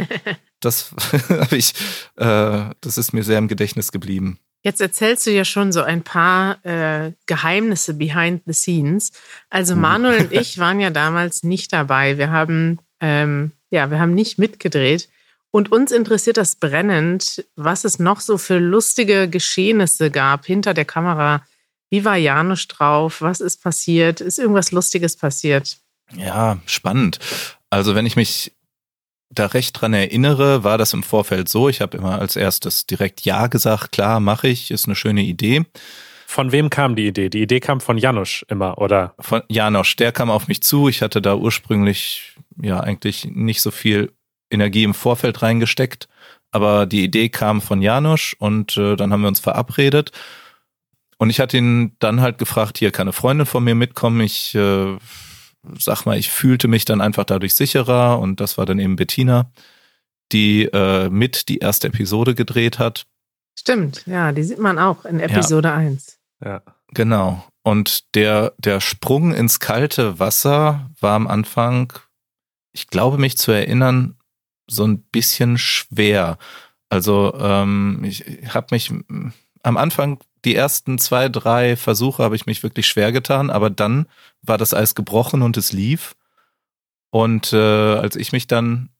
das 0.60 0.94
habe 1.28 1.56
ich, 1.56 1.72
äh, 2.16 2.70
das 2.80 2.98
ist 2.98 3.14
mir 3.14 3.24
sehr 3.24 3.38
im 3.38 3.48
Gedächtnis 3.48 3.90
geblieben. 3.90 4.38
Jetzt 4.66 4.80
erzählst 4.80 5.24
du 5.26 5.30
ja 5.30 5.44
schon 5.44 5.70
so 5.70 5.82
ein 5.82 6.02
paar 6.02 6.64
äh, 6.64 7.12
Geheimnisse 7.26 7.94
behind 7.94 8.42
the 8.46 8.52
scenes. 8.52 9.12
Also 9.48 9.74
hm. 9.74 9.80
Manuel 9.80 10.20
und 10.22 10.32
ich 10.40 10.58
waren 10.58 10.80
ja 10.80 10.90
damals 10.90 11.44
nicht 11.44 11.72
dabei. 11.72 12.18
Wir 12.18 12.32
haben 12.32 12.80
ähm, 13.00 13.52
ja, 13.70 13.90
wir 13.90 14.00
haben 14.00 14.14
nicht 14.14 14.38
mitgedreht. 14.38 15.08
Und 15.50 15.72
uns 15.72 15.90
interessiert 15.90 16.36
das 16.36 16.56
brennend, 16.56 17.44
was 17.56 17.84
es 17.84 17.98
noch 17.98 18.20
so 18.20 18.36
für 18.36 18.58
lustige 18.58 19.28
Geschehnisse 19.28 20.10
gab 20.10 20.44
hinter 20.44 20.74
der 20.74 20.84
Kamera. 20.84 21.46
Wie 21.88 22.04
war 22.04 22.16
Janusz 22.16 22.66
drauf? 22.66 23.22
Was 23.22 23.40
ist 23.40 23.62
passiert? 23.62 24.20
Ist 24.20 24.38
irgendwas 24.38 24.72
Lustiges 24.72 25.16
passiert? 25.16 25.78
Ja, 26.14 26.58
spannend. 26.66 27.18
Also 27.70 27.94
wenn 27.94 28.06
ich 28.06 28.16
mich 28.16 28.52
da 29.30 29.46
recht 29.46 29.80
dran 29.80 29.92
erinnere, 29.92 30.64
war 30.64 30.78
das 30.78 30.92
im 30.92 31.02
Vorfeld 31.02 31.48
so. 31.48 31.68
Ich 31.68 31.80
habe 31.80 31.96
immer 31.96 32.20
als 32.20 32.36
erstes 32.36 32.86
direkt 32.86 33.22
Ja 33.22 33.48
gesagt, 33.48 33.92
klar, 33.92 34.20
mache 34.20 34.48
ich, 34.48 34.70
ist 34.70 34.86
eine 34.86 34.96
schöne 34.96 35.22
Idee. 35.22 35.64
Von 36.26 36.52
wem 36.52 36.70
kam 36.70 36.96
die 36.96 37.06
Idee? 37.06 37.28
Die 37.28 37.42
Idee 37.42 37.60
kam 37.60 37.80
von 37.80 37.98
Janusz 37.98 38.44
immer, 38.48 38.78
oder? 38.78 39.14
Von 39.20 39.42
Janusz, 39.48 39.96
der 39.96 40.12
kam 40.12 40.30
auf 40.30 40.48
mich 40.48 40.62
zu. 40.62 40.88
Ich 40.88 41.02
hatte 41.02 41.22
da 41.22 41.36
ursprünglich 41.36 42.34
ja 42.60 42.80
eigentlich 42.80 43.24
nicht 43.24 43.62
so 43.62 43.70
viel 43.70 44.12
Energie 44.50 44.84
im 44.84 44.94
Vorfeld 44.94 45.42
reingesteckt. 45.42 46.08
Aber 46.50 46.86
die 46.86 47.04
Idee 47.04 47.28
kam 47.28 47.60
von 47.60 47.82
Janusz 47.82 48.34
und 48.38 48.76
äh, 48.76 48.96
dann 48.96 49.12
haben 49.12 49.22
wir 49.22 49.28
uns 49.28 49.40
verabredet. 49.40 50.10
Und 51.18 51.30
ich 51.30 51.40
hatte 51.40 51.56
ihn 51.56 51.96
dann 51.98 52.20
halt 52.20 52.38
gefragt, 52.38 52.78
hier 52.78 52.90
kann 52.90 53.06
eine 53.06 53.12
Freundin 53.12 53.46
von 53.46 53.64
mir 53.64 53.74
mitkommen. 53.74 54.20
Ich 54.20 54.54
äh, 54.54 54.96
sag 55.78 56.04
mal, 56.04 56.18
ich 56.18 56.30
fühlte 56.30 56.68
mich 56.68 56.84
dann 56.84 57.00
einfach 57.00 57.24
dadurch 57.24 57.54
sicherer 57.54 58.18
und 58.18 58.40
das 58.40 58.58
war 58.58 58.66
dann 58.66 58.78
eben 58.78 58.96
Bettina, 58.96 59.50
die 60.32 60.64
äh, 60.64 61.08
mit 61.08 61.48
die 61.48 61.58
erste 61.58 61.88
Episode 61.88 62.34
gedreht 62.34 62.78
hat. 62.78 63.06
Stimmt, 63.58 64.04
ja, 64.06 64.32
die 64.32 64.42
sieht 64.42 64.58
man 64.58 64.78
auch 64.78 65.04
in 65.04 65.20
Episode 65.20 65.68
ja. 65.68 65.74
1. 65.76 66.18
Ja. 66.44 66.62
Genau. 66.88 67.44
Und 67.62 68.14
der, 68.14 68.52
der 68.58 68.80
Sprung 68.80 69.34
ins 69.34 69.58
kalte 69.58 70.18
Wasser 70.18 70.90
war 71.00 71.14
am 71.14 71.26
Anfang, 71.26 71.92
ich 72.72 72.88
glaube 72.88 73.18
mich 73.18 73.36
zu 73.38 73.50
erinnern, 73.50 74.16
so 74.68 74.84
ein 74.84 75.02
bisschen 75.02 75.58
schwer. 75.58 76.38
Also 76.88 77.34
ähm, 77.40 78.02
ich 78.04 78.24
habe 78.48 78.68
mich 78.70 78.92
am 79.62 79.76
Anfang 79.76 80.20
die 80.44 80.54
ersten 80.54 80.98
zwei, 80.98 81.28
drei 81.28 81.76
Versuche 81.76 82.22
habe 82.22 82.36
ich 82.36 82.46
mich 82.46 82.62
wirklich 82.62 82.86
schwer 82.86 83.10
getan, 83.10 83.50
aber 83.50 83.68
dann 83.68 84.06
war 84.46 84.58
das 84.58 84.74
Eis 84.74 84.94
gebrochen 84.94 85.42
und 85.42 85.56
es 85.56 85.72
lief. 85.72 86.16
Und 87.10 87.52
äh, 87.52 87.56
als 87.56 88.16
ich 88.16 88.32
mich 88.32 88.46
dann 88.46 88.90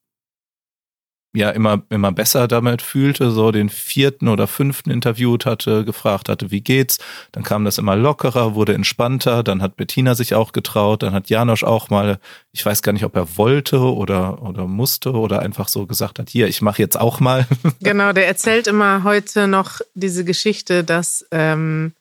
ja 1.36 1.50
immer, 1.50 1.82
immer 1.90 2.12
besser 2.12 2.48
damit 2.48 2.82
fühlte, 2.82 3.30
so 3.30 3.50
den 3.52 3.68
vierten 3.68 4.28
oder 4.28 4.46
fünften 4.46 4.90
interviewt 4.90 5.44
hatte, 5.44 5.84
gefragt 5.84 6.28
hatte, 6.28 6.50
wie 6.50 6.62
geht's, 6.62 6.98
dann 7.32 7.42
kam 7.42 7.64
das 7.64 7.78
immer 7.78 7.94
lockerer, 7.94 8.54
wurde 8.54 8.74
entspannter, 8.74 9.42
dann 9.42 9.62
hat 9.62 9.76
Bettina 9.76 10.14
sich 10.14 10.34
auch 10.34 10.52
getraut, 10.52 11.02
dann 11.02 11.12
hat 11.12 11.28
Janosch 11.28 11.62
auch 11.62 11.90
mal, 11.90 12.18
ich 12.52 12.64
weiß 12.64 12.82
gar 12.82 12.92
nicht, 12.92 13.04
ob 13.04 13.14
er 13.16 13.36
wollte 13.36 13.80
oder, 13.80 14.42
oder 14.42 14.66
musste 14.66 15.12
oder 15.12 15.40
einfach 15.40 15.68
so 15.68 15.86
gesagt 15.86 16.18
hat, 16.18 16.30
hier, 16.30 16.48
ich 16.48 16.62
mache 16.62 16.82
jetzt 16.82 16.98
auch 16.98 17.20
mal. 17.20 17.46
Genau, 17.80 18.12
der 18.12 18.26
erzählt 18.26 18.66
immer 18.66 19.04
heute 19.04 19.46
noch 19.46 19.80
diese 19.94 20.24
Geschichte, 20.24 20.82
dass 20.82 21.26
ähm, 21.30 21.92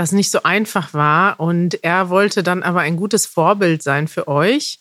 das 0.00 0.12
nicht 0.12 0.30
so 0.30 0.42
einfach 0.42 0.94
war 0.94 1.38
und 1.38 1.84
er 1.84 2.08
wollte 2.08 2.42
dann 2.42 2.62
aber 2.62 2.80
ein 2.80 2.96
gutes 2.96 3.26
Vorbild 3.26 3.82
sein 3.82 4.08
für 4.08 4.28
euch 4.28 4.80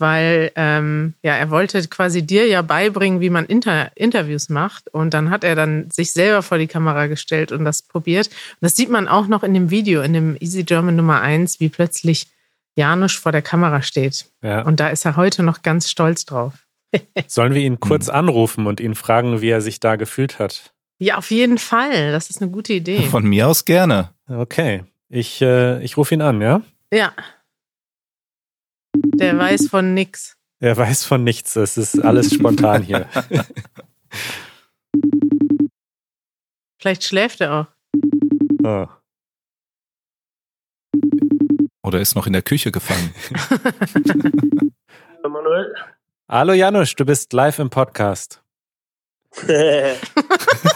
weil 0.00 0.50
ähm, 0.56 1.14
ja, 1.22 1.34
er 1.34 1.50
wollte 1.50 1.86
quasi 1.86 2.22
dir 2.22 2.46
ja 2.46 2.62
beibringen, 2.62 3.20
wie 3.20 3.30
man 3.30 3.44
Inter 3.44 3.92
Interviews 3.94 4.48
macht. 4.48 4.88
Und 4.92 5.12
dann 5.12 5.30
hat 5.30 5.44
er 5.44 5.54
dann 5.54 5.90
sich 5.90 6.12
selber 6.12 6.42
vor 6.42 6.58
die 6.58 6.66
Kamera 6.66 7.06
gestellt 7.06 7.52
und 7.52 7.64
das 7.64 7.82
probiert. 7.82 8.28
Und 8.28 8.62
das 8.62 8.74
sieht 8.74 8.88
man 8.88 9.08
auch 9.08 9.26
noch 9.26 9.42
in 9.42 9.52
dem 9.52 9.70
Video, 9.70 10.00
in 10.00 10.14
dem 10.14 10.36
Easy 10.40 10.64
German 10.64 10.96
Nummer 10.96 11.20
1, 11.20 11.60
wie 11.60 11.68
plötzlich 11.68 12.28
Janusz 12.76 13.12
vor 13.12 13.30
der 13.30 13.42
Kamera 13.42 13.82
steht. 13.82 14.24
Ja. 14.42 14.62
Und 14.62 14.80
da 14.80 14.88
ist 14.88 15.04
er 15.04 15.16
heute 15.16 15.42
noch 15.42 15.62
ganz 15.62 15.90
stolz 15.90 16.24
drauf. 16.24 16.54
Sollen 17.26 17.54
wir 17.54 17.60
ihn 17.60 17.78
kurz 17.78 18.08
hm. 18.08 18.14
anrufen 18.14 18.66
und 18.66 18.80
ihn 18.80 18.94
fragen, 18.94 19.42
wie 19.42 19.50
er 19.50 19.60
sich 19.60 19.80
da 19.80 19.96
gefühlt 19.96 20.38
hat? 20.38 20.72
Ja, 20.98 21.16
auf 21.16 21.30
jeden 21.30 21.58
Fall. 21.58 22.12
Das 22.12 22.30
ist 22.30 22.40
eine 22.42 22.50
gute 22.50 22.72
Idee. 22.72 23.02
Von 23.02 23.24
mir 23.24 23.48
aus 23.48 23.64
gerne. 23.64 24.10
Okay. 24.30 24.84
Ich, 25.08 25.42
äh, 25.42 25.82
ich 25.82 25.96
rufe 25.96 26.14
ihn 26.14 26.22
an, 26.22 26.40
ja? 26.40 26.62
Ja. 26.92 27.12
Der 28.94 29.36
weiß 29.36 29.68
von 29.68 29.92
nix. 29.92 30.36
Er 30.60 30.76
weiß 30.76 31.04
von 31.04 31.24
nichts. 31.24 31.56
Es 31.56 31.76
ist 31.76 31.98
alles 31.98 32.32
spontan 32.32 32.82
hier. 32.82 33.08
Vielleicht 36.80 37.02
schläft 37.02 37.40
er 37.40 37.52
auch. 37.52 37.66
Oh. 38.62 38.86
Oder 41.82 42.00
ist 42.00 42.14
noch 42.14 42.26
in 42.28 42.32
der 42.32 42.42
Küche 42.42 42.70
gefangen. 42.70 43.12
Manuel. 45.22 45.74
Hallo 46.28 46.52
Janusz, 46.52 46.94
du 46.94 47.04
bist 47.04 47.32
live 47.32 47.58
im 47.58 47.70
Podcast. 47.70 48.42
Hi. 49.38 49.96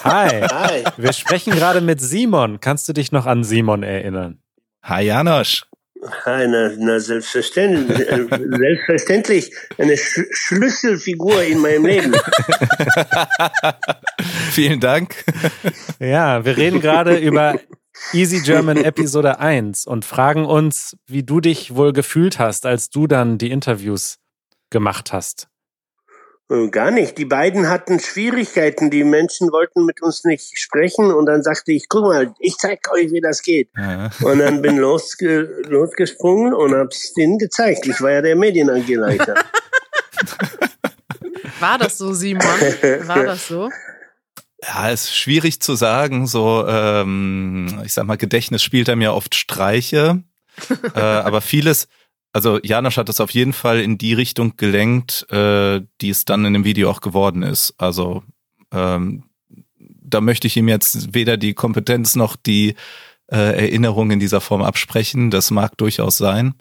Hi. 0.05 0.85
Wir 0.97 1.13
sprechen 1.13 1.55
gerade 1.55 1.81
mit 1.81 2.01
Simon. 2.01 2.61
Kannst 2.61 2.89
du 2.89 2.93
dich 2.93 3.13
noch 3.13 3.27
an 3.27 3.45
Simon 3.45 3.83
erinnern? 3.83 4.39
Hi 4.83 5.05
Janusz. 5.05 5.67
Na, 6.27 6.71
na 6.77 7.01
selbstverständlich, 7.01 8.09
äh, 8.09 8.27
selbstverständlich 8.29 9.51
eine 9.79 9.97
Sch 9.97 10.21
Schlüsselfigur 10.33 11.43
in 11.43 11.61
meinem 11.61 11.87
Leben. 11.87 12.15
Vielen 14.51 14.81
Dank. 14.81 15.25
Ja, 15.99 16.45
wir 16.45 16.59
reden 16.59 16.81
gerade 16.81 17.17
über 17.17 17.59
Easy 18.13 18.43
German 18.43 18.85
Episode 18.85 19.39
1 19.39 19.87
und 19.87 20.05
fragen 20.05 20.45
uns, 20.45 20.95
wie 21.07 21.23
du 21.23 21.41
dich 21.41 21.75
wohl 21.75 21.95
gefühlt 21.95 22.39
hast, 22.39 22.67
als 22.67 22.91
du 22.91 23.07
dann 23.07 23.39
die 23.39 23.51
Interviews 23.51 24.19
gemacht 24.69 25.13
hast. 25.13 25.49
Äh, 26.51 26.69
gar 26.69 26.91
nicht. 26.91 27.17
Die 27.17 27.25
beiden 27.25 27.69
hatten 27.69 28.01
Schwierigkeiten. 28.01 28.91
Die 28.91 29.05
Menschen 29.05 29.51
wollten 29.51 29.87
mit 29.87 30.03
uns 30.03 30.25
nicht 30.25 30.59
sprechen 30.59 31.13
und 31.13 31.27
dann 31.27 31.43
sagte 31.43 31.73
ich, 31.73 31.89
guck 31.89 32.05
mal, 32.05 32.35
ich 32.39 32.57
zeig 32.59 32.81
euch, 32.93 33.11
wie 33.13 33.21
das 33.21 33.43
geht. 33.43 33.71
Ja. 33.77 34.11
Und 34.23 34.39
dann 34.39 34.61
bin 34.61 34.77
losge 34.77 35.63
losgesprungen 35.69 36.53
und 36.53 36.75
hab's 36.75 37.15
denen 37.15 37.39
gezeigt. 37.39 37.87
Ich 37.87 38.01
war 38.01 38.11
ja 38.11 38.23
der 38.23 38.37
Medienangeleiter. 38.37 39.35
War 41.61 41.79
das 41.79 41.99
so, 41.99 42.13
Simon? 42.13 42.43
War 42.43 43.25
das 43.25 43.49
so? 43.49 43.71
Ja, 44.63 44.91
ist 44.91 45.15
schwierig 45.15 45.61
zu 45.61 45.75
sagen. 45.75 46.27
So, 46.27 46.67
ähm, 46.67 47.81
ich 47.85 47.93
sag 47.93 48.07
mal, 48.07 48.17
Gedächtnis 48.17 48.63
spielt 48.63 48.89
einem 48.89 49.03
ja 49.03 49.13
oft 49.13 49.35
Streiche. 49.35 50.23
äh, 50.95 51.01
aber 51.01 51.41
vieles, 51.41 51.89
also 52.35 52.59
Janosch 52.63 52.97
hat 52.97 53.09
es 53.09 53.21
auf 53.21 53.31
jeden 53.31 53.53
Fall 53.53 53.81
in 53.81 53.97
die 53.97 54.13
Richtung 54.13 54.57
gelenkt, 54.57 55.25
äh, 55.31 55.81
die 56.01 56.11
es 56.11 56.25
dann 56.25 56.45
in 56.45 56.53
dem 56.53 56.65
Video 56.65 56.91
auch 56.91 57.01
geworden 57.01 57.45
ist. 57.45 57.75
Also 57.79 58.25
ähm, 58.73 59.23
da 59.79 60.21
möchte 60.21 60.49
ich 60.49 60.57
ihm 60.57 60.69
jetzt 60.69 61.15
weder 61.15 61.37
die 61.37 61.55
Kompetenz 61.55 62.17
noch 62.17 62.35
die 62.35 62.75
äh, 63.31 63.37
Erinnerung 63.37 64.11
in 64.11 64.19
dieser 64.19 64.41
Form 64.41 64.63
absprechen. 64.63 65.31
Das 65.31 65.53
mag 65.53 65.79
durchaus 65.79 66.19
sein. 66.19 66.55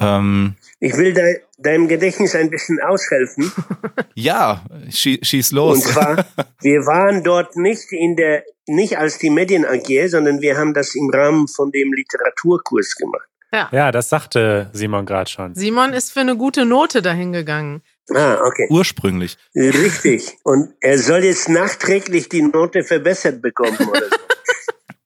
Ähm, 0.00 0.56
ich 0.80 0.94
will 0.98 1.14
de 1.14 1.40
deinem 1.56 1.88
Gedächtnis 1.88 2.34
ein 2.34 2.50
bisschen 2.50 2.78
aushelfen. 2.80 3.50
ja, 4.14 4.64
schie 4.90 5.18
schieß 5.22 5.52
los. 5.52 5.76
Und 5.76 5.92
zwar, 5.92 6.26
wir 6.60 6.86
waren 6.86 7.24
dort 7.24 7.56
nicht 7.56 7.90
in 7.92 8.16
der, 8.16 8.44
nicht 8.66 8.98
als 8.98 9.18
die 9.18 9.30
Medien 9.30 9.64
AG, 9.64 10.08
sondern 10.08 10.42
wir 10.42 10.58
haben 10.58 10.74
das 10.74 10.94
im 10.94 11.08
Rahmen 11.10 11.48
von 11.48 11.70
dem 11.70 11.92
Literaturkurs 11.92 12.96
gemacht. 12.96 13.29
Ja. 13.52 13.68
ja, 13.72 13.90
das 13.90 14.08
sagte 14.08 14.70
Simon 14.72 15.06
gerade 15.06 15.28
schon. 15.28 15.54
Simon 15.54 15.92
ist 15.92 16.12
für 16.12 16.20
eine 16.20 16.36
gute 16.36 16.64
Note 16.64 17.02
dahin 17.02 17.32
gegangen. 17.32 17.82
Ah, 18.14 18.38
okay. 18.44 18.66
Ursprünglich. 18.70 19.36
Richtig. 19.54 20.36
Und 20.44 20.74
er 20.80 20.98
soll 20.98 21.24
jetzt 21.24 21.48
nachträglich 21.48 22.28
die 22.28 22.42
Note 22.42 22.84
verbessert 22.84 23.42
bekommen 23.42 23.76
oder 23.78 24.00
so. 24.00 24.16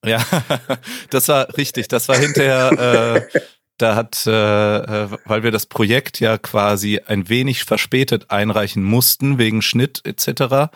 Ja, 0.06 0.22
das 1.08 1.28
war 1.28 1.56
richtig. 1.56 1.88
Das 1.88 2.10
war 2.10 2.16
hinterher, 2.16 3.26
äh, 3.32 3.40
da 3.78 3.94
hat, 3.96 4.26
äh, 4.26 4.30
äh, 4.76 5.08
weil 5.24 5.42
wir 5.42 5.50
das 5.50 5.64
Projekt 5.64 6.20
ja 6.20 6.36
quasi 6.38 7.00
ein 7.06 7.28
wenig 7.30 7.64
verspätet 7.64 8.30
einreichen 8.30 8.84
mussten 8.84 9.38
wegen 9.38 9.62
Schnitt 9.62 10.02
etc. 10.04 10.70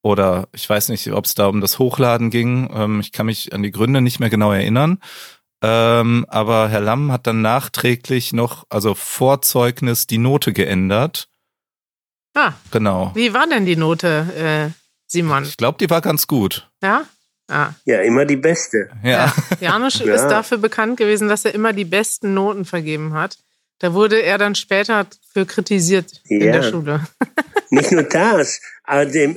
Oder 0.00 0.48
ich 0.52 0.68
weiß 0.68 0.90
nicht, 0.90 1.10
ob 1.12 1.24
es 1.24 1.34
da 1.34 1.46
um 1.46 1.60
das 1.60 1.78
Hochladen 1.78 2.30
ging. 2.30 2.70
Ähm, 2.72 3.00
ich 3.00 3.12
kann 3.12 3.26
mich 3.26 3.52
an 3.52 3.62
die 3.62 3.72
Gründe 3.72 4.00
nicht 4.00 4.20
mehr 4.20 4.30
genau 4.30 4.52
erinnern. 4.52 4.98
Ähm, 5.62 6.26
aber 6.28 6.68
Herr 6.68 6.80
Lamm 6.80 7.12
hat 7.12 7.26
dann 7.26 7.40
nachträglich 7.42 8.32
noch, 8.32 8.66
also 8.68 8.94
Vorzeugnis, 8.94 10.06
die 10.06 10.18
Note 10.18 10.52
geändert. 10.52 11.28
Ah, 12.34 12.52
Genau. 12.70 13.12
wie 13.14 13.32
war 13.34 13.46
denn 13.46 13.66
die 13.66 13.76
Note, 13.76 14.26
äh, 14.36 14.70
Simon? 15.06 15.44
Ich 15.44 15.56
glaube, 15.56 15.78
die 15.78 15.88
war 15.90 16.00
ganz 16.00 16.26
gut. 16.26 16.68
Ja? 16.82 17.04
Ah. 17.48 17.70
Ja, 17.84 18.00
immer 18.00 18.24
die 18.24 18.36
beste. 18.36 18.88
Ja. 19.02 19.32
Janusz 19.60 19.98
Ja. 20.00 20.14
ist 20.14 20.28
dafür 20.28 20.58
bekannt 20.58 20.96
gewesen, 20.96 21.28
dass 21.28 21.44
er 21.44 21.54
immer 21.54 21.72
die 21.72 21.84
besten 21.84 22.32
Noten 22.34 22.64
vergeben 22.64 23.12
hat. 23.14 23.36
Da 23.80 23.92
wurde 23.94 24.22
er 24.22 24.38
dann 24.38 24.54
später 24.54 25.06
für 25.32 25.44
kritisiert 25.44 26.22
in 26.24 26.40
Ja. 26.40 26.52
der 26.52 26.62
Schule. 26.62 27.06
Nicht 27.70 27.92
nur 27.92 28.04
das, 28.04 28.60
aber 28.84 29.06
dem 29.06 29.36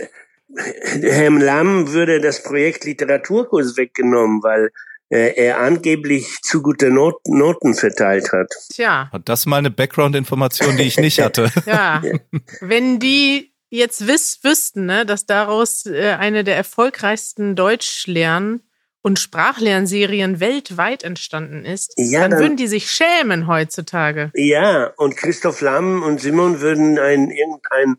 Herrn 1.01 1.41
Lamm 1.41 1.91
würde 1.91 2.21
das 2.21 2.41
Projekt 2.43 2.85
Literaturkurs 2.85 3.75
weggenommen, 3.75 4.41
weil 4.43 4.71
er 5.09 5.59
angeblich 5.59 6.37
zu 6.41 6.61
gute 6.61 6.89
Not 6.89 7.15
Noten 7.27 7.73
verteilt 7.75 8.31
hat. 8.31 8.51
Tja, 8.73 9.09
Hat 9.11 9.29
das 9.29 9.45
mal 9.45 9.57
eine 9.57 9.71
Background-Information, 9.71 10.77
die 10.77 10.83
ich 10.83 10.97
nicht 10.97 11.19
hatte? 11.21 11.51
ja. 11.65 12.01
Wenn 12.61 12.99
die 12.99 13.53
jetzt 13.69 14.07
wiss, 14.07 14.39
wüssten, 14.43 14.85
ne, 14.85 15.05
dass 15.05 15.25
daraus 15.25 15.85
äh, 15.85 16.15
eine 16.19 16.43
der 16.43 16.55
erfolgreichsten 16.55 17.55
Deutschlern- 17.55 18.61
und 19.05 19.19
Sprachlernserien 19.19 20.39
weltweit 20.39 21.03
entstanden 21.03 21.63
ist, 21.63 21.93
Ja, 21.95 22.21
dann, 22.21 22.31
dann- 22.31 22.39
würden 22.39 22.57
die 22.57 22.65
sich 22.65 22.89
schämen 22.89 23.45
heutzutage. 23.45 24.31
Ja, 24.33 24.87
und 24.97 25.15
Christoph 25.15 25.61
Lamm 25.61 26.01
und 26.01 26.19
Simon 26.19 26.59
würden 26.59 26.97
einen 26.97 27.29
irgendeinen 27.29 27.97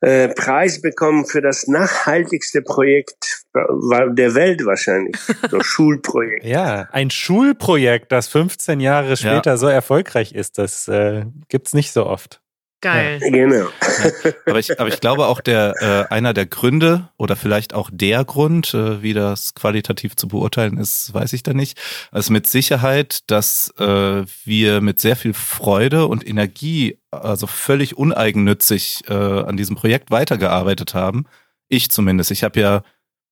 äh, 0.00 0.28
Preis 0.28 0.80
bekommen 0.80 1.26
für 1.26 1.42
das 1.42 1.66
nachhaltigste 1.68 2.62
Projekt 2.62 3.44
der 3.54 4.34
Welt 4.34 4.64
wahrscheinlich. 4.64 5.16
So 5.50 5.60
Schulprojekt. 5.60 6.44
Ja, 6.44 6.88
ein 6.92 7.10
Schulprojekt, 7.10 8.10
das 8.10 8.28
15 8.28 8.80
Jahre 8.80 9.16
später 9.18 9.58
so 9.58 9.66
erfolgreich 9.66 10.32
ist, 10.32 10.56
das 10.56 10.88
äh, 10.88 11.26
gibt's 11.48 11.74
nicht 11.74 11.92
so 11.92 12.06
oft. 12.06 12.40
Geil. 12.80 13.18
Genau. 13.20 13.66
Aber 14.46 14.58
ich, 14.60 14.78
aber 14.78 14.88
ich 14.88 15.00
glaube 15.00 15.26
auch 15.26 15.40
der 15.40 15.74
äh, 15.80 16.14
einer 16.14 16.32
der 16.32 16.46
Gründe 16.46 17.08
oder 17.16 17.34
vielleicht 17.34 17.74
auch 17.74 17.90
der 17.92 18.24
Grund, 18.24 18.72
äh, 18.72 19.02
wie 19.02 19.14
das 19.14 19.54
qualitativ 19.54 20.14
zu 20.14 20.28
beurteilen 20.28 20.78
ist, 20.78 21.12
weiß 21.12 21.32
ich 21.32 21.42
da 21.42 21.54
nicht. 21.54 21.78
Also 22.12 22.32
mit 22.32 22.46
Sicherheit, 22.46 23.30
dass 23.30 23.74
äh, 23.78 24.24
wir 24.44 24.80
mit 24.80 25.00
sehr 25.00 25.16
viel 25.16 25.34
Freude 25.34 26.06
und 26.06 26.26
Energie, 26.26 26.98
also 27.10 27.48
völlig 27.48 27.98
uneigennützig 27.98 29.00
äh, 29.08 29.12
an 29.12 29.56
diesem 29.56 29.74
Projekt 29.74 30.12
weitergearbeitet 30.12 30.94
haben. 30.94 31.24
Ich 31.68 31.90
zumindest. 31.90 32.30
Ich 32.30 32.44
habe 32.44 32.60
ja 32.60 32.82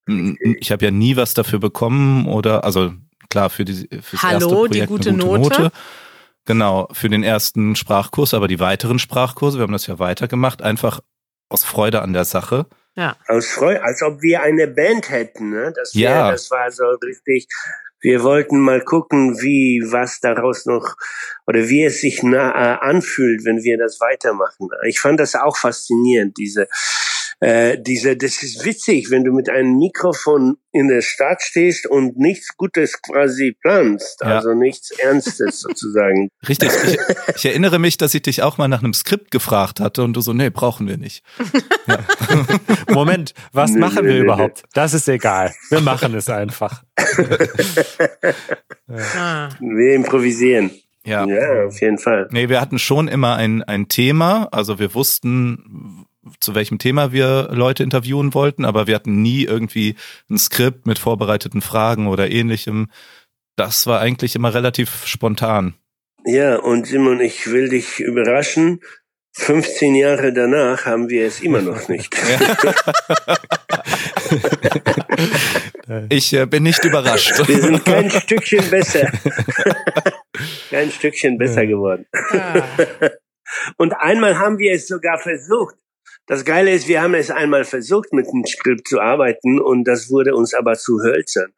ich 0.08 0.70
habe 0.70 0.84
ja 0.84 0.90
nie 0.90 1.16
was 1.16 1.34
dafür 1.34 1.58
bekommen 1.58 2.26
oder 2.26 2.64
also 2.64 2.92
klar 3.28 3.50
für 3.50 3.64
die 3.64 3.88
fürs 4.02 4.22
Hallo, 4.22 4.34
erste 4.34 4.46
die 4.46 4.86
Projekt 4.86 4.88
gute 4.88 5.08
eine 5.10 5.18
gute 5.18 5.38
Note. 5.38 5.62
Note. 5.62 5.72
Genau, 6.46 6.88
für 6.92 7.08
den 7.08 7.24
ersten 7.24 7.74
Sprachkurs, 7.76 8.32
aber 8.32 8.48
die 8.48 8.60
weiteren 8.60 8.98
Sprachkurse, 8.98 9.58
wir 9.58 9.64
haben 9.64 9.72
das 9.72 9.86
ja 9.88 9.98
weitergemacht, 9.98 10.62
einfach 10.62 11.00
aus 11.48 11.64
Freude 11.64 12.02
an 12.02 12.12
der 12.12 12.24
Sache. 12.24 12.66
Ja. 12.94 13.16
Aus 13.28 13.46
Freude, 13.48 13.82
als 13.82 14.02
ob 14.02 14.22
wir 14.22 14.42
eine 14.42 14.66
Band 14.68 15.10
hätten. 15.10 15.50
Ne? 15.50 15.72
Das, 15.76 15.94
wär, 15.94 16.10
Ja. 16.10 16.30
das 16.30 16.50
war 16.50 16.70
so 16.70 16.84
richtig. 17.04 17.48
Wir 18.00 18.22
wollten 18.22 18.60
mal 18.60 18.82
gucken, 18.82 19.40
wie 19.40 19.82
was 19.90 20.20
daraus 20.20 20.66
noch 20.66 20.94
oder 21.46 21.68
wie 21.68 21.84
es 21.84 22.00
sich 22.00 22.22
na, 22.22 22.50
äh, 22.50 22.78
anfühlt, 22.80 23.44
wenn 23.44 23.62
wir 23.62 23.78
das 23.78 23.98
weitermachen. 24.00 24.68
Ich 24.86 25.00
fand 25.00 25.18
das 25.18 25.34
auch 25.34 25.56
faszinierend, 25.56 26.36
diese 26.38 26.68
äh, 27.40 27.76
diese, 27.80 28.16
das 28.16 28.42
ist 28.42 28.64
witzig, 28.64 29.10
wenn 29.10 29.22
du 29.24 29.32
mit 29.32 29.48
einem 29.50 29.76
Mikrofon 29.78 30.56
in 30.72 30.88
der 30.88 31.02
Stadt 31.02 31.42
stehst 31.42 31.86
und 31.86 32.16
nichts 32.18 32.56
Gutes 32.56 33.00
quasi 33.02 33.56
planst, 33.60 34.20
Ja. 34.22 34.36
also 34.36 34.54
nichts 34.54 34.90
Ernstes 34.98 35.60
sozusagen. 35.60 36.28
Richtig. 36.48 36.70
Ich, 36.86 36.98
ich 37.36 37.44
erinnere 37.46 37.78
mich, 37.78 37.96
dass 37.98 38.14
ich 38.14 38.22
dich 38.22 38.42
auch 38.42 38.56
mal 38.58 38.68
nach 38.68 38.82
einem 38.82 38.94
Skript 38.94 39.30
gefragt 39.30 39.80
hatte 39.80 40.02
und 40.02 40.14
du 40.14 40.20
so, 40.20 40.32
nee, 40.32 40.50
brauchen 40.50 40.88
wir 40.88 40.96
nicht. 40.96 41.22
Moment, 42.90 43.34
was 43.52 43.70
Nee, 43.72 43.80
machen 43.80 44.04
nee, 44.04 44.08
wir 44.08 44.14
nee, 44.14 44.20
überhaupt? 44.24 44.62
Das 44.74 44.94
ist 44.94 45.08
egal. 45.08 45.54
Wir 45.70 45.80
machen 45.80 46.14
es 46.14 46.28
einfach. 46.28 46.82
Ah. 48.88 49.48
Wir 49.60 49.94
improvisieren. 49.94 50.70
Ja. 51.04 51.24
Ja, 51.26 51.66
auf 51.66 51.80
jeden 51.80 51.98
Fall. 51.98 52.28
Nee, 52.32 52.48
wir 52.48 52.60
hatten 52.60 52.78
schon 52.78 53.06
immer 53.08 53.36
ein, 53.36 53.62
ein 53.62 53.88
Thema, 53.88 54.48
also 54.50 54.78
wir 54.80 54.92
wussten, 54.94 56.05
zu 56.40 56.54
welchem 56.54 56.78
Thema 56.78 57.12
wir 57.12 57.48
Leute 57.52 57.82
interviewen 57.82 58.34
wollten, 58.34 58.64
aber 58.64 58.86
wir 58.86 58.94
hatten 58.94 59.22
nie 59.22 59.44
irgendwie 59.44 59.96
ein 60.30 60.38
Skript 60.38 60.86
mit 60.86 60.98
vorbereiteten 60.98 61.62
Fragen 61.62 62.06
oder 62.08 62.30
ähnlichem. 62.30 62.90
Das 63.56 63.86
war 63.86 64.00
eigentlich 64.00 64.34
immer 64.34 64.54
relativ 64.54 65.06
spontan. 65.06 65.74
Ja, 66.24 66.56
und 66.56 66.86
Simon, 66.86 67.20
ich 67.20 67.46
will 67.50 67.68
dich 67.68 68.00
überraschen. 68.00 68.80
15 69.34 69.94
Jahre 69.94 70.32
danach 70.32 70.86
haben 70.86 71.08
wir 71.08 71.26
es 71.26 71.40
immer 71.40 71.62
noch 71.62 71.88
nicht. 71.88 72.16
Ich 76.08 76.32
äh, 76.32 76.46
bin 76.46 76.64
nicht 76.64 76.84
überrascht. 76.84 77.46
Wir 77.46 77.60
sind 77.60 77.84
kein 77.84 78.10
Stückchen 78.10 78.68
besser. 78.70 79.10
kein 80.70 80.90
Stückchen 80.90 81.38
besser 81.38 81.64
geworden. 81.66 82.06
Ah. 82.12 82.62
Und 83.76 83.92
einmal 83.92 84.38
haben 84.38 84.58
wir 84.58 84.72
es 84.72 84.88
sogar 84.88 85.18
versucht. 85.18 85.76
Das 86.28 86.44
Geile 86.44 86.72
ist, 86.72 86.88
wir 86.88 87.02
haben 87.02 87.14
es 87.14 87.30
einmal 87.30 87.64
versucht, 87.64 88.12
mit 88.12 88.26
dem 88.26 88.44
Skript 88.44 88.88
zu 88.88 89.00
arbeiten 89.00 89.60
und 89.60 89.84
das 89.84 90.10
wurde 90.10 90.34
uns 90.34 90.54
aber 90.54 90.74
zu 90.74 91.00
hölzern. 91.02 91.52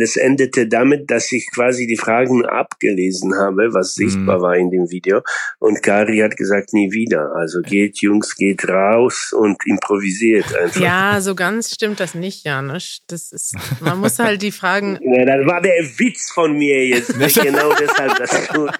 Das 0.00 0.16
endete 0.16 0.66
damit, 0.66 1.10
dass 1.10 1.30
ich 1.30 1.48
quasi 1.54 1.86
die 1.86 1.96
Fragen 1.96 2.44
abgelesen 2.44 3.36
habe, 3.36 3.72
was 3.72 3.94
sichtbar 3.94 4.40
war 4.42 4.56
in 4.56 4.70
dem 4.70 4.90
Video. 4.90 5.20
Und 5.60 5.82
Kari 5.82 6.18
hat 6.18 6.36
gesagt, 6.36 6.72
nie 6.72 6.90
wieder. 6.90 7.32
Also 7.36 7.60
geht, 7.60 8.00
Jungs, 8.00 8.34
geht 8.34 8.68
raus 8.68 9.32
und 9.32 9.56
improvisiert 9.66 10.56
einfach. 10.56 10.80
Ja, 10.80 11.20
so 11.20 11.36
ganz 11.36 11.72
stimmt 11.72 12.00
das 12.00 12.14
nicht, 12.14 12.44
Janusz. 12.44 13.02
Das 13.06 13.30
ist, 13.30 13.54
man 13.80 14.00
muss 14.00 14.18
halt 14.18 14.42
die 14.42 14.52
Fragen. 14.52 14.98
Ja, 15.10 15.24
das 15.24 15.44
war 15.46 15.60
der 15.60 15.82
Witz 15.98 16.30
von 16.30 16.56
mir 16.56 16.86
jetzt. 16.86 17.12
genau 17.18 17.72
deshalb 17.74 18.16
das 18.16 18.48
tut. 18.48 18.70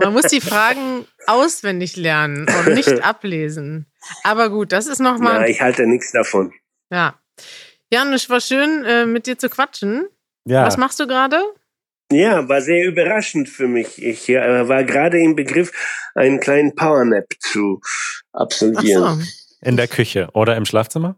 Man 0.00 0.12
muss 0.12 0.26
die 0.26 0.40
Fragen 0.40 1.04
auswendig 1.26 1.96
lernen 1.96 2.46
und 2.48 2.74
nicht 2.74 2.88
ablesen. 3.04 3.86
Aber 4.24 4.50
gut, 4.50 4.72
das 4.72 4.86
ist 4.86 4.98
Ja, 5.00 5.04
nochmal. 5.12 5.48
ich 5.48 5.60
halte 5.60 5.86
nichts 5.86 6.12
davon. 6.12 6.52
Ja. 6.90 7.18
Janusz, 7.92 8.28
war 8.30 8.40
schön, 8.40 8.84
äh, 8.84 9.06
mit 9.06 9.26
dir 9.26 9.38
zu 9.38 9.48
quatschen. 9.48 10.06
Ja. 10.44 10.64
Was 10.66 10.76
machst 10.76 10.98
du 11.00 11.06
gerade? 11.06 11.40
Ja, 12.12 12.48
war 12.48 12.60
sehr 12.60 12.84
überraschend 12.86 13.48
für 13.48 13.66
mich. 13.66 14.00
Ich 14.02 14.28
äh, 14.28 14.68
war 14.68 14.84
gerade 14.84 15.18
im 15.20 15.34
Begriff, 15.34 15.72
einen 16.14 16.38
kleinen 16.40 16.74
Powernap 16.74 17.26
zu 17.40 17.80
Ach 18.32 18.40
absolvieren. 18.42 19.20
so. 19.20 19.26
In 19.68 19.76
der 19.76 19.88
Küche 19.88 20.28
oder 20.32 20.56
im 20.56 20.64
Schlafzimmer? 20.64 21.16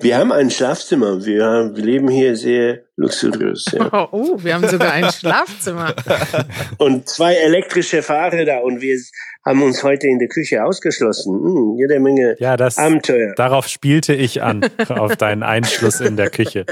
Wir 0.00 0.16
haben 0.16 0.32
ein 0.32 0.50
Schlafzimmer. 0.50 1.24
Wir, 1.24 1.44
haben, 1.44 1.76
wir 1.76 1.84
leben 1.84 2.08
hier 2.08 2.34
sehr 2.34 2.80
luxuriös. 2.96 3.66
Ja. 3.72 3.88
Oh, 3.92 4.08
oh, 4.10 4.36
wir 4.42 4.54
haben 4.54 4.66
sogar 4.66 4.92
ein 4.92 5.10
Schlafzimmer. 5.12 5.94
Und 6.78 7.08
zwei 7.08 7.34
elektrische 7.34 8.02
Fahrräder 8.02 8.64
und 8.64 8.80
wir 8.80 8.98
haben 9.44 9.62
uns 9.62 9.82
heute 9.82 10.06
in 10.06 10.18
der 10.18 10.28
Küche 10.28 10.64
ausgeschlossen. 10.64 11.34
Hm, 11.34 11.76
jede 11.78 12.00
Menge 12.00 12.36
Ja, 12.38 12.56
das, 12.56 12.78
Abenteuer. 12.78 13.34
darauf 13.36 13.68
spielte 13.68 14.14
ich 14.14 14.42
an, 14.42 14.64
auf 14.88 15.16
deinen 15.16 15.42
Einschluss 15.42 16.00
in 16.00 16.16
der 16.16 16.30
Küche. 16.30 16.64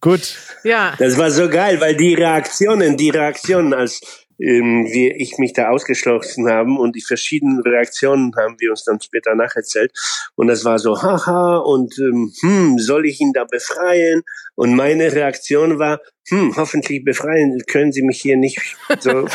Gut, 0.00 0.36
Ja. 0.64 0.94
Das 0.98 1.18
war 1.18 1.30
so 1.30 1.48
geil, 1.48 1.80
weil 1.80 1.96
die 1.96 2.14
Reaktionen, 2.14 2.96
die 2.96 3.10
Reaktionen, 3.10 3.74
als 3.74 4.00
ähm, 4.40 4.86
wir, 4.86 5.16
ich 5.16 5.38
mich 5.38 5.52
da 5.52 5.68
ausgeschlossen 5.68 6.48
haben 6.48 6.78
und 6.78 6.96
die 6.96 7.02
verschiedenen 7.02 7.60
Reaktionen 7.60 8.32
haben 8.36 8.56
wir 8.58 8.70
uns 8.70 8.84
dann 8.84 9.00
später 9.00 9.34
nacherzählt. 9.34 9.92
Und 10.34 10.48
das 10.48 10.64
war 10.64 10.78
so, 10.78 11.02
haha, 11.02 11.58
und 11.58 11.98
ähm, 11.98 12.32
hm, 12.40 12.78
soll 12.78 13.06
ich 13.06 13.20
ihn 13.20 13.32
da 13.32 13.44
befreien? 13.44 14.22
Und 14.54 14.74
meine 14.74 15.12
Reaktion 15.12 15.78
war, 15.78 16.00
hm, 16.28 16.54
hoffentlich 16.56 17.04
befreien, 17.04 17.60
können 17.66 17.92
Sie 17.92 18.02
mich 18.02 18.20
hier 18.20 18.36
nicht 18.36 18.60
so, 19.00 19.26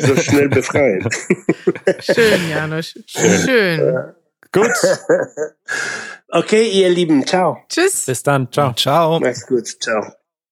so 0.00 0.16
schnell 0.16 0.48
befreien. 0.48 1.08
Schön, 2.00 2.50
Janusz. 2.50 2.94
Schön. 3.06 4.12
gut. 4.52 4.70
Okay, 6.36 6.68
ihr 6.68 6.88
Lieben, 6.88 7.24
ciao. 7.24 7.58
Tschüss. 7.68 8.06
Bis 8.06 8.24
dann. 8.24 8.50
Ciao. 8.50 8.72
Ciao. 8.72 9.20
Macht's 9.20 9.46
gut, 9.46 9.68
ciao. 9.80 10.02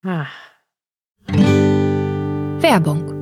Ah. 0.04 0.26
Werbung. 2.60 3.21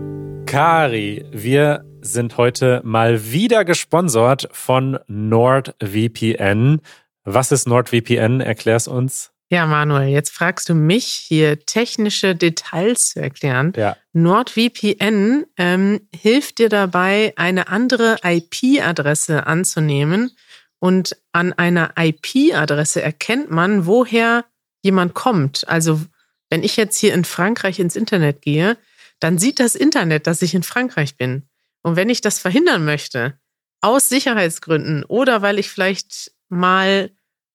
Kari, 0.50 1.24
wir 1.30 1.84
sind 2.00 2.36
heute 2.36 2.80
mal 2.82 3.30
wieder 3.30 3.64
gesponsert 3.64 4.48
von 4.50 4.98
NordVPN. 5.06 6.80
Was 7.22 7.52
ist 7.52 7.68
NordVPN? 7.68 8.40
Erklär's 8.40 8.88
uns. 8.88 9.30
Ja, 9.48 9.66
Manuel, 9.66 10.08
jetzt 10.08 10.30
fragst 10.30 10.68
du 10.68 10.74
mich 10.74 11.04
hier 11.06 11.60
technische 11.66 12.34
Details 12.34 13.10
zu 13.10 13.20
erklären. 13.22 13.74
Ja. 13.76 13.96
NordVPN 14.12 15.46
ähm, 15.56 16.00
hilft 16.12 16.58
dir 16.58 16.68
dabei, 16.68 17.32
eine 17.36 17.68
andere 17.68 18.16
IP-Adresse 18.24 19.46
anzunehmen. 19.46 20.32
Und 20.80 21.16
an 21.30 21.52
einer 21.52 21.92
IP-Adresse 21.96 23.00
erkennt 23.00 23.52
man, 23.52 23.86
woher 23.86 24.44
jemand 24.82 25.14
kommt. 25.14 25.68
Also 25.68 26.00
wenn 26.48 26.64
ich 26.64 26.76
jetzt 26.76 26.98
hier 26.98 27.14
in 27.14 27.24
Frankreich 27.24 27.78
ins 27.78 27.94
Internet 27.94 28.42
gehe, 28.42 28.76
dann 29.20 29.38
sieht 29.38 29.60
das 29.60 29.74
Internet, 29.74 30.26
dass 30.26 30.42
ich 30.42 30.54
in 30.54 30.62
Frankreich 30.62 31.16
bin. 31.16 31.48
Und 31.82 31.96
wenn 31.96 32.10
ich 32.10 32.20
das 32.20 32.38
verhindern 32.38 32.84
möchte, 32.84 33.38
aus 33.80 34.08
Sicherheitsgründen 34.08 35.04
oder 35.04 35.42
weil 35.42 35.58
ich 35.58 35.70
vielleicht 35.70 36.32
mal 36.48 37.10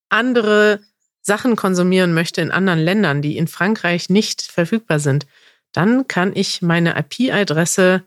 andere 0.08 0.80
Sachen 1.22 1.56
konsumieren 1.56 2.14
möchte 2.14 2.40
in 2.40 2.50
anderen 2.50 2.78
Ländern, 2.78 3.22
die 3.22 3.36
in 3.36 3.48
Frankreich 3.48 4.08
nicht 4.08 4.42
verfügbar 4.42 5.00
sind, 5.00 5.26
dann 5.72 6.08
kann 6.08 6.32
ich 6.34 6.62
meine 6.62 6.96
IP-Adresse 6.98 8.04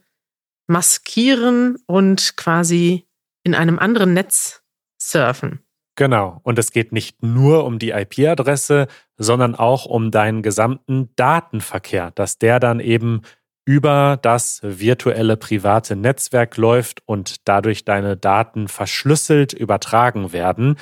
maskieren 0.67 1.78
und 1.86 2.38
quasi 2.38 3.06
in 3.43 3.56
einem 3.56 3.80
anderen 3.80 4.13
Netz 4.13 4.62
surfen. 4.98 5.60
Genau. 5.95 6.39
Und 6.43 6.58
es 6.58 6.72
geht 6.72 6.93
nicht 6.93 7.22
nur 7.24 7.65
um 7.65 7.78
die 7.78 7.89
IP-Adresse, 7.89 8.88
sondern 9.17 9.56
auch 9.56 9.86
um 9.86 10.12
deinen 10.12 10.41
gesamten 10.41 11.10
Datenverkehr, 11.17 12.12
dass 12.12 12.38
der 12.38 12.62
dann 12.62 12.80
eben 12.80 13.22
über 13.70 14.18
das 14.20 14.62
virtuelle 14.64 15.38
private 15.38 15.96
Netzwerk 15.96 16.58
läuft 16.58 17.04
und 17.06 17.48
dadurch 17.48 17.86
deine 17.86 18.18
Daten 18.18 18.68
verschlüsselt 18.68 19.54
übertragen 19.54 20.34
werden. 20.34 20.78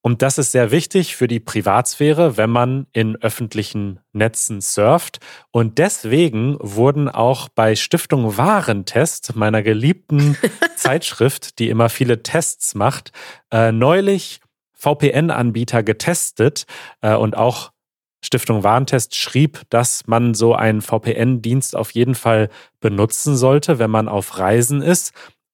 Und 0.00 0.22
das 0.22 0.38
ist 0.38 0.52
sehr 0.52 0.70
wichtig 0.70 1.16
für 1.16 1.28
die 1.28 1.38
Privatsphäre, 1.38 2.38
wenn 2.38 2.48
man 2.48 2.86
in 2.94 3.16
öffentlichen 3.16 4.00
Netzen 4.14 4.62
surft. 4.62 5.18
Und 5.50 5.76
deswegen 5.76 6.56
wurden 6.60 7.10
auch 7.10 7.50
bei 7.50 7.76
Stiftung 7.76 8.38
Warentest, 8.38 9.36
meiner 9.36 9.62
geliebten 9.62 10.38
Zeitschrift, 10.76 11.58
die 11.58 11.68
immer 11.68 11.90
viele 11.90 12.22
Tests 12.22 12.74
macht, 12.74 13.12
äh, 13.52 13.70
neulich 13.70 14.40
VPN-Anbieter 14.72 15.82
getestet 15.82 16.64
äh, 17.02 17.14
und 17.14 17.36
auch 17.36 17.70
Stiftung 18.22 18.62
Warentest 18.62 19.16
schrieb, 19.16 19.62
dass 19.70 20.06
man 20.06 20.34
so 20.34 20.54
einen 20.54 20.82
VPN-Dienst 20.82 21.76
auf 21.76 21.92
jeden 21.92 22.14
Fall 22.14 22.48
benutzen 22.80 23.36
sollte, 23.36 23.78
wenn 23.78 23.90
man 23.90 24.08
auf 24.08 24.38
Reisen 24.38 24.82
ist. 24.82 25.12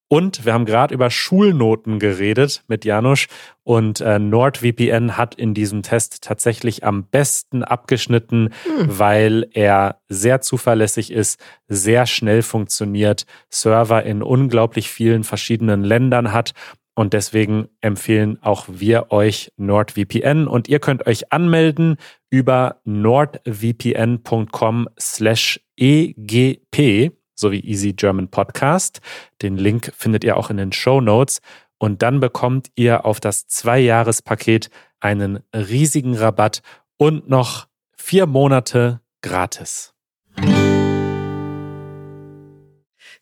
Und 0.09 0.45
wir 0.45 0.53
haben 0.53 0.67
gerade 0.67 0.95
über 0.95 1.11
Schulnoten 1.11 1.99
geredet 1.99 2.63
mit 2.69 2.85
Janusz 2.85 3.27
und 3.65 4.01
äh, 4.01 4.21
NordVPN 4.21 5.17
hat 5.17 5.35
in 5.35 5.53
diesem 5.53 5.83
Test 5.83 6.23
tatsächlich 6.23 6.85
am 6.85 7.05
besten 7.09 7.65
abgeschnitten, 7.65 8.51
hm. 8.63 8.99
weil 8.99 9.49
er 9.53 10.01
sehr 10.09 10.41
zuverlässig 10.41 11.11
ist, 11.11 11.41
sehr 11.67 12.07
schnell 12.07 12.43
funktioniert, 12.43 13.27
Server 13.49 14.05
in 14.05 14.23
unglaublich 14.23 14.91
vielen 14.91 15.25
verschiedenen 15.25 15.83
Ländern 15.83 16.33
hat 16.33 16.55
und 16.97 17.13
deswegen 17.13 17.69
empfehlen 17.83 18.43
auch 18.43 18.65
wir 18.69 19.13
euch 19.13 19.53
NordVPN 19.59 20.49
und 20.49 20.67
ihr 20.67 20.81
könnt 20.81 21.07
euch 21.07 21.31
anmelden 21.31 21.99
über 22.31 22.81
nordvpn.com 22.85 24.89
slash 24.99 25.61
egp 25.79 27.13
sowie 27.35 27.61
Easy 27.61 27.93
German 27.93 28.29
Podcast. 28.29 29.03
Den 29.43 29.59
Link 29.59 29.93
findet 29.95 30.25
ihr 30.25 30.39
auch 30.39 30.51
in 30.51 30.57
den 30.57 30.73
Show 30.73 31.01
Notes. 31.01 31.41
Und 31.79 32.01
dann 32.01 32.21
bekommt 32.21 32.71
ihr 32.75 33.05
auf 33.05 33.21
das 33.21 33.47
Zwei-Jahres-Paket 33.47 34.71
einen 34.99 35.41
riesigen 35.55 36.17
Rabatt 36.17 36.63
und 36.97 37.29
noch 37.29 37.67
vier 37.95 38.27
Monate 38.27 39.03
gratis. 39.21 39.93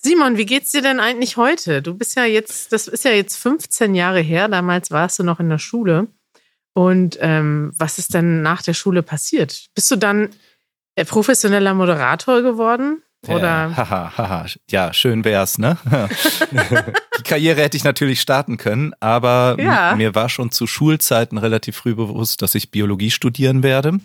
Simon, 0.04 0.36
wie 0.36 0.44
geht's 0.44 0.70
dir 0.70 0.82
denn 0.82 1.00
eigentlich 1.00 1.38
heute? 1.38 1.80
Du 1.80 1.94
bist 1.94 2.14
ja 2.14 2.26
jetzt, 2.26 2.72
das 2.72 2.88
ist 2.88 3.06
ja 3.06 3.12
jetzt 3.12 3.36
15 3.36 3.94
Jahre 3.94 4.20
her. 4.20 4.48
Damals 4.48 4.90
warst 4.90 5.18
du 5.18 5.22
noch 5.22 5.40
in 5.40 5.48
der 5.48 5.58
Schule. 5.58 6.08
Und 6.74 7.16
ähm, 7.22 7.72
was 7.78 7.98
ist 7.98 8.12
denn 8.12 8.42
nach 8.42 8.60
der 8.60 8.74
Schule 8.74 9.02
passiert? 9.02 9.68
Bist 9.74 9.90
du 9.90 9.96
dann 9.96 10.28
äh, 10.94 11.06
professioneller 11.06 11.72
Moderator 11.72 12.42
geworden? 12.42 13.02
Oder? 13.28 13.40
Ja, 13.40 13.76
haha, 13.78 14.12
haha. 14.18 14.46
ja, 14.70 14.92
schön 14.92 15.24
wär's, 15.24 15.56
ne? 15.56 15.78
Die 17.18 17.22
Karriere 17.22 17.62
hätte 17.62 17.78
ich 17.78 17.84
natürlich 17.84 18.20
starten 18.20 18.58
können, 18.58 18.92
aber 19.00 19.56
ja. 19.58 19.94
mir 19.96 20.14
war 20.14 20.28
schon 20.28 20.50
zu 20.50 20.66
Schulzeiten 20.66 21.38
relativ 21.38 21.76
früh 21.76 21.94
bewusst, 21.94 22.42
dass 22.42 22.54
ich 22.54 22.70
Biologie 22.70 23.10
studieren 23.10 23.62
werde. 23.62 24.00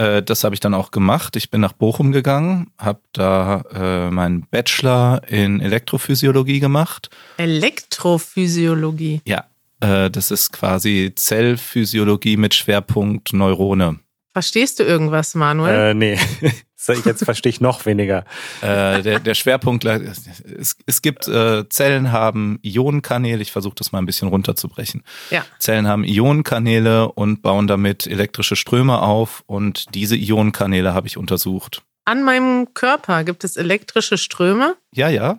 Äh, 0.00 0.22
das 0.22 0.44
habe 0.44 0.54
ich 0.54 0.60
dann 0.60 0.72
auch 0.72 0.90
gemacht. 0.90 1.36
Ich 1.36 1.50
bin 1.50 1.60
nach 1.60 1.74
Bochum 1.74 2.10
gegangen, 2.10 2.70
habe 2.78 3.00
da 3.12 3.62
äh, 3.74 4.10
meinen 4.10 4.46
Bachelor 4.50 5.22
in 5.28 5.60
Elektrophysiologie 5.60 6.58
gemacht. 6.58 7.10
Elektrophysiologie? 7.36 9.20
Ja, 9.26 9.44
äh, 9.80 10.10
das 10.10 10.30
ist 10.30 10.52
quasi 10.52 11.12
Zellphysiologie 11.14 12.38
mit 12.38 12.54
Schwerpunkt 12.54 13.34
Neurone. 13.34 14.00
Verstehst 14.32 14.78
du 14.78 14.84
irgendwas, 14.84 15.34
Manuel? 15.34 15.90
Äh, 15.90 15.94
nee. 15.94 16.18
Jetzt 16.86 17.24
verstehe 17.24 17.50
ich 17.50 17.60
noch 17.60 17.86
weniger. 17.86 18.24
Äh, 18.62 19.02
der, 19.02 19.20
der 19.20 19.34
Schwerpunkt, 19.34 19.84
es, 19.84 20.76
es 20.84 21.02
gibt 21.02 21.26
äh, 21.28 21.68
Zellen 21.68 22.12
haben 22.12 22.58
Ionenkanäle, 22.62 23.40
ich 23.40 23.52
versuche 23.52 23.74
das 23.74 23.90
mal 23.90 23.98
ein 23.98 24.06
bisschen 24.06 24.28
runterzubrechen. 24.28 25.02
Ja. 25.30 25.44
Zellen 25.58 25.88
haben 25.88 26.04
Ionenkanäle 26.04 27.10
und 27.12 27.42
bauen 27.42 27.66
damit 27.66 28.06
elektrische 28.06 28.56
Ströme 28.56 29.00
auf 29.00 29.42
und 29.46 29.94
diese 29.94 30.16
Ionenkanäle 30.16 30.92
habe 30.92 31.06
ich 31.06 31.16
untersucht. 31.16 31.82
An 32.04 32.22
meinem 32.22 32.74
Körper 32.74 33.24
gibt 33.24 33.44
es 33.44 33.56
elektrische 33.56 34.18
Ströme? 34.18 34.76
Ja, 34.92 35.08
ja. 35.08 35.38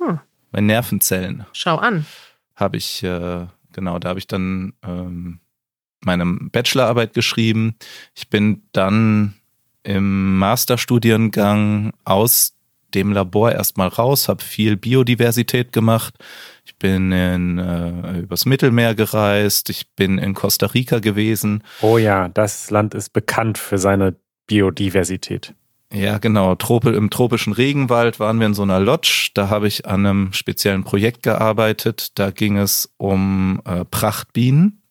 Hm. 0.00 0.20
Bei 0.50 0.60
Nervenzellen. 0.60 1.46
Schau 1.52 1.76
an. 1.76 2.06
Habe 2.56 2.76
ich, 2.76 3.02
äh, 3.02 3.46
genau, 3.72 3.98
da 3.98 4.08
habe 4.08 4.18
ich 4.18 4.26
dann 4.26 4.74
ähm, 4.82 5.40
meine 6.04 6.24
Bachelorarbeit 6.24 7.14
geschrieben. 7.14 7.76
Ich 8.14 8.28
bin 8.28 8.62
dann 8.72 9.34
im 9.82 10.38
Masterstudiengang 10.38 11.92
aus 12.04 12.54
dem 12.94 13.12
Labor 13.12 13.52
erstmal 13.52 13.88
raus, 13.88 14.28
habe 14.28 14.42
viel 14.42 14.76
Biodiversität 14.76 15.72
gemacht. 15.72 16.14
Ich 16.64 16.76
bin 16.76 17.10
in, 17.10 17.58
äh, 17.58 18.18
übers 18.20 18.44
Mittelmeer 18.44 18.94
gereist, 18.94 19.70
ich 19.70 19.90
bin 19.94 20.18
in 20.18 20.34
Costa 20.34 20.66
Rica 20.66 20.98
gewesen. 20.98 21.64
Oh 21.80 21.98
ja, 21.98 22.28
das 22.28 22.70
Land 22.70 22.94
ist 22.94 23.12
bekannt 23.12 23.58
für 23.58 23.78
seine 23.78 24.14
Biodiversität. 24.46 25.54
Ja, 25.92 26.18
genau. 26.18 26.54
Trope, 26.54 26.90
Im 26.90 27.10
tropischen 27.10 27.52
Regenwald 27.52 28.18
waren 28.18 28.38
wir 28.40 28.46
in 28.46 28.54
so 28.54 28.62
einer 28.62 28.80
Lodge. 28.80 29.30
Da 29.34 29.50
habe 29.50 29.68
ich 29.68 29.86
an 29.86 30.06
einem 30.06 30.32
speziellen 30.32 30.84
Projekt 30.84 31.22
gearbeitet. 31.22 32.18
Da 32.18 32.30
ging 32.30 32.56
es 32.56 32.92
um 32.96 33.60
äh, 33.66 33.84
Prachtbienen. 33.84 34.82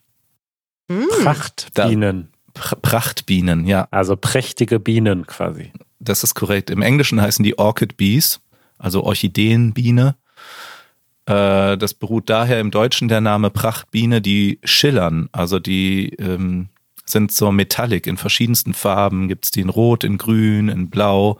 Hm. 0.91 1.07
Prachtbienen. 1.23 2.30
Prachtbienen, 2.53 3.65
ja. 3.65 3.87
Also 3.91 4.15
prächtige 4.15 4.79
Bienen 4.79 5.27
quasi. 5.27 5.71
Das 5.99 6.23
ist 6.23 6.33
korrekt. 6.33 6.69
Im 6.69 6.81
Englischen 6.81 7.21
heißen 7.21 7.43
die 7.43 7.57
Orchid 7.57 7.97
Bees, 7.97 8.41
also 8.77 9.03
Orchideenbiene. 9.03 10.15
Äh, 11.25 11.77
das 11.77 11.93
beruht 11.93 12.29
daher 12.29 12.59
im 12.59 12.71
Deutschen 12.71 13.07
der 13.07 13.21
Name 13.21 13.49
Prachtbiene, 13.49 14.21
die 14.21 14.59
schillern. 14.63 15.29
Also 15.31 15.59
die 15.59 16.09
ähm, 16.15 16.69
sind 17.05 17.31
so 17.31 17.51
metallic 17.51 18.07
in 18.07 18.17
verschiedensten 18.17 18.73
Farben. 18.73 19.27
Gibt 19.27 19.45
es 19.45 19.51
die 19.51 19.61
in 19.61 19.69
Rot, 19.69 20.03
in 20.03 20.17
Grün, 20.17 20.69
in 20.69 20.89
Blau. 20.89 21.37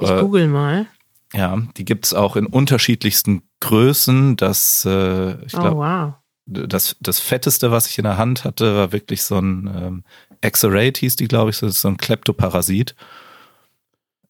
Ich 0.00 0.10
äh, 0.10 0.20
google 0.20 0.48
mal. 0.48 0.86
Ja, 1.32 1.62
die 1.76 1.84
gibt 1.84 2.06
es 2.06 2.14
auch 2.14 2.36
in 2.36 2.46
unterschiedlichsten 2.46 3.42
Größen. 3.60 4.36
Das, 4.36 4.84
äh, 4.84 5.44
ich 5.44 5.52
glaube, 5.52 5.76
oh, 5.76 5.80
wow 5.80 6.14
das, 6.48 6.96
das 7.00 7.20
Fetteste, 7.20 7.70
was 7.70 7.86
ich 7.86 7.98
in 7.98 8.04
der 8.04 8.16
Hand 8.16 8.44
hatte, 8.44 8.74
war 8.74 8.92
wirklich 8.92 9.22
so 9.22 9.38
ein 9.38 9.66
ähm, 9.66 10.04
Exorate, 10.40 11.00
hieß 11.00 11.16
die, 11.16 11.28
glaube 11.28 11.50
ich, 11.50 11.60
das 11.60 11.74
ist 11.74 11.80
so 11.82 11.88
ein 11.88 11.98
Kleptoparasit. 11.98 12.94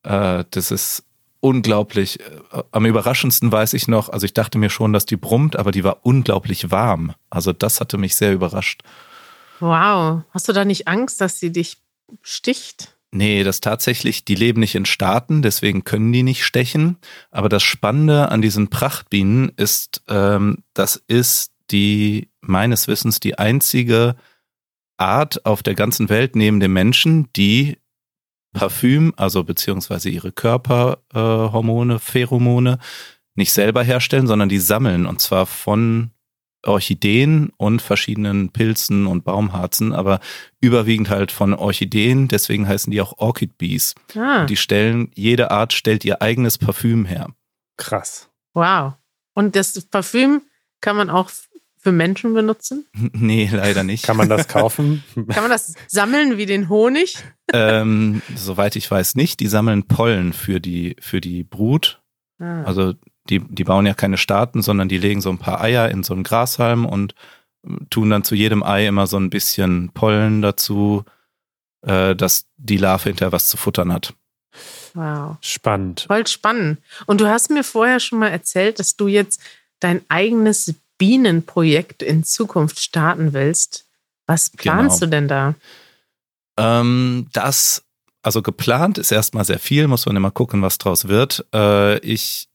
Äh, 0.03 0.45
das 0.51 0.71
ist 0.71 1.05
unglaublich. 1.41 2.21
Äh, 2.21 2.63
am 2.73 2.87
überraschendsten 2.87 3.53
weiß 3.53 3.75
ich 3.75 3.89
noch, 3.89 4.09
also 4.09 4.25
ich 4.25 4.35
dachte 4.35 4.59
mir 4.59 4.71
schon, 4.71 4.93
dass 4.93 5.07
die 5.07 5.17
brummt, 5.17 5.57
aber 5.57 5.71
die 5.71 5.85
war 5.85 5.99
unglaublich 6.03 6.71
warm. 6.71 7.15
Also 7.31 7.53
das 7.53 7.81
hatte 7.81 7.99
mich 7.99 8.17
sehr 8.17 8.33
überrascht. 8.33 8.83
Wow. 9.61 10.23
Hast 10.31 10.49
du 10.49 10.53
da 10.53 10.65
nicht 10.65 10.89
Angst, 10.89 11.21
dass 11.21 11.39
sie 11.39 11.53
dich 11.53 11.79
sticht? 12.23 12.95
Nee, 13.11 13.43
das 13.43 13.61
tatsächlich, 13.61 14.25
die 14.25 14.35
leben 14.35 14.61
nicht 14.61 14.75
in 14.75 14.85
Staaten, 14.85 15.41
deswegen 15.41 15.85
können 15.85 16.13
die 16.13 16.23
nicht 16.23 16.45
stechen. 16.45 16.99
Aber 17.31 17.49
das 17.49 17.63
Spannende 17.63 18.31
an 18.31 18.43
diesen 18.43 18.69
Prachtbienen 18.69 19.51
ist, 19.57 20.03
ähm, 20.09 20.59
das 20.75 20.97
ist 21.09 21.53
die 21.71 22.31
meines 22.41 22.89
Wissens 22.89 23.21
die 23.21 23.39
einzige 23.39 24.17
Art 24.97 25.45
auf 25.47 25.63
der 25.63 25.75
ganzen 25.75 26.09
Welt 26.09 26.37
neben 26.37 26.61
dem 26.61 26.73
Menschen, 26.73 27.29
die 27.35 27.79
Parfüm, 28.53 29.13
also 29.17 29.45
beziehungsweise 29.45 30.09
ihre 30.11 30.33
Körperhormone, 30.33 31.95
äh, 31.95 31.99
Pheromone, 31.99 32.79
nicht 33.35 33.53
selber 33.53 33.83
herstellen, 33.83 34.27
sondern 34.27 34.49
die 34.49 34.59
sammeln 34.59 35.07
und 35.07 35.21
zwar 35.21 35.47
von 35.47 36.11
Orchideen 36.67 37.53
und 37.57 37.81
verschiedenen 37.81 38.51
Pilzen 38.51 39.07
und 39.07 39.25
Baumharzen, 39.25 39.93
aber 39.93 40.19
überwiegend 40.61 41.09
halt 41.09 41.31
von 41.31 41.55
Orchideen, 41.55 42.27
deswegen 42.27 42.67
heißen 42.67 42.91
die 42.91 43.01
auch 43.01 43.19
Orchid 43.19 43.59
Bees. 43.59 43.95
Ah. 44.17 44.45
die 44.45 44.57
stellen, 44.57 45.13
jede 45.15 45.51
Art 45.51 45.73
stellt 45.73 46.05
ihr 46.05 46.21
eigenes 46.21 46.59
Parfüm 46.59 47.05
her. 47.05 47.29
Krass. 47.77 48.29
Wow. 48.55 48.95
Und 49.35 49.55
das 49.55 49.81
Parfüm 49.83 50.43
kann 50.81 50.97
man 50.97 51.11
auch 51.11 51.31
für 51.79 51.93
Menschen 51.93 52.35
benutzen? 52.35 52.87
Nee, 53.13 53.49
leider 53.53 53.85
nicht. 53.85 54.05
Kann 54.05 54.17
man 54.17 54.29
das 54.29 54.49
kaufen? 54.49 55.03
kann 55.15 55.43
man 55.43 55.51
das 55.51 55.75
sammeln 55.87 56.37
wie 56.37 56.47
den 56.47 56.69
Honig? 56.69 57.17
ähm, 57.53 58.23
soweit 58.35 58.77
ich 58.77 58.91
weiß 58.91 59.15
nicht. 59.15 59.41
Die 59.41 59.47
sammeln 59.47 59.85
Pollen 59.85 60.33
für 60.33 60.61
die, 60.61 60.97
für 61.01 61.21
die 61.21 61.45
Brut. 61.45 62.01
Ah. 62.39 62.63
Also 62.65 62.95
die, 63.29 63.41
die 63.41 63.65
bauen 63.65 63.87
ja 63.87 63.95
keine 63.95 64.17
Staaten, 64.17 64.63
sondern 64.63 64.89
die 64.89 64.99
legen 64.99 65.21
so 65.21 65.31
ein 65.31 65.39
paar 65.39 65.61
Eier 65.61 65.91
in 65.91 66.03
so 66.03 66.15
einen 66.15 66.23
Grashalm 66.23 66.87
und 66.87 67.15
tun 67.91 68.11
dann 68.11 68.25
zu 68.25 68.35
jedem 68.35 68.63
Ei 68.63 68.87
immer 68.87 69.07
so 69.07 69.19
ein 69.19 69.31
bisschen 69.31 69.91
Pollen 69.93 70.43
dazu, 70.43 71.05
äh, 71.83 72.15
dass 72.15 72.47
die 72.57 72.77
Larve 72.77 73.11
hinterher 73.11 73.33
was 73.33 73.49
zu 73.49 73.57
futtern 73.57 73.93
hat. 73.93 74.15
Wow. 74.95 75.37
Spannend. 75.41 76.07
Voll 76.09 76.27
spannend. 76.27 76.81
Und 77.07 77.21
du 77.21 77.29
hast 77.29 77.51
mir 77.51 77.65
vorher 77.65 78.01
schon 78.01 78.19
mal 78.19 78.29
erzählt, 78.29 78.79
dass 78.79 78.97
du 78.97 79.09
jetzt 79.09 79.41
dein 79.81 80.03
eigenes 80.09 80.75
Bienenprojekt 80.99 82.03
in 82.03 82.25
Zukunft 82.25 82.81
starten 82.81 83.33
willst. 83.33 83.87
Was 84.27 84.51
planst 84.51 85.01
genau. 85.01 85.07
du 85.07 85.11
denn 85.11 85.29
da? 85.29 85.55
Ähm, 86.59 87.29
das, 87.33 87.85
also 88.23 88.43
geplant 88.43 88.99
ist 88.99 89.13
erstmal 89.13 89.45
sehr 89.45 89.59
viel, 89.59 89.87
muss 89.87 90.07
man 90.07 90.17
immer 90.17 90.31
gucken, 90.31 90.61
was 90.61 90.77
draus 90.79 91.09
wird. 91.09 91.47
Äh, 91.55 91.99
ich 92.01 92.49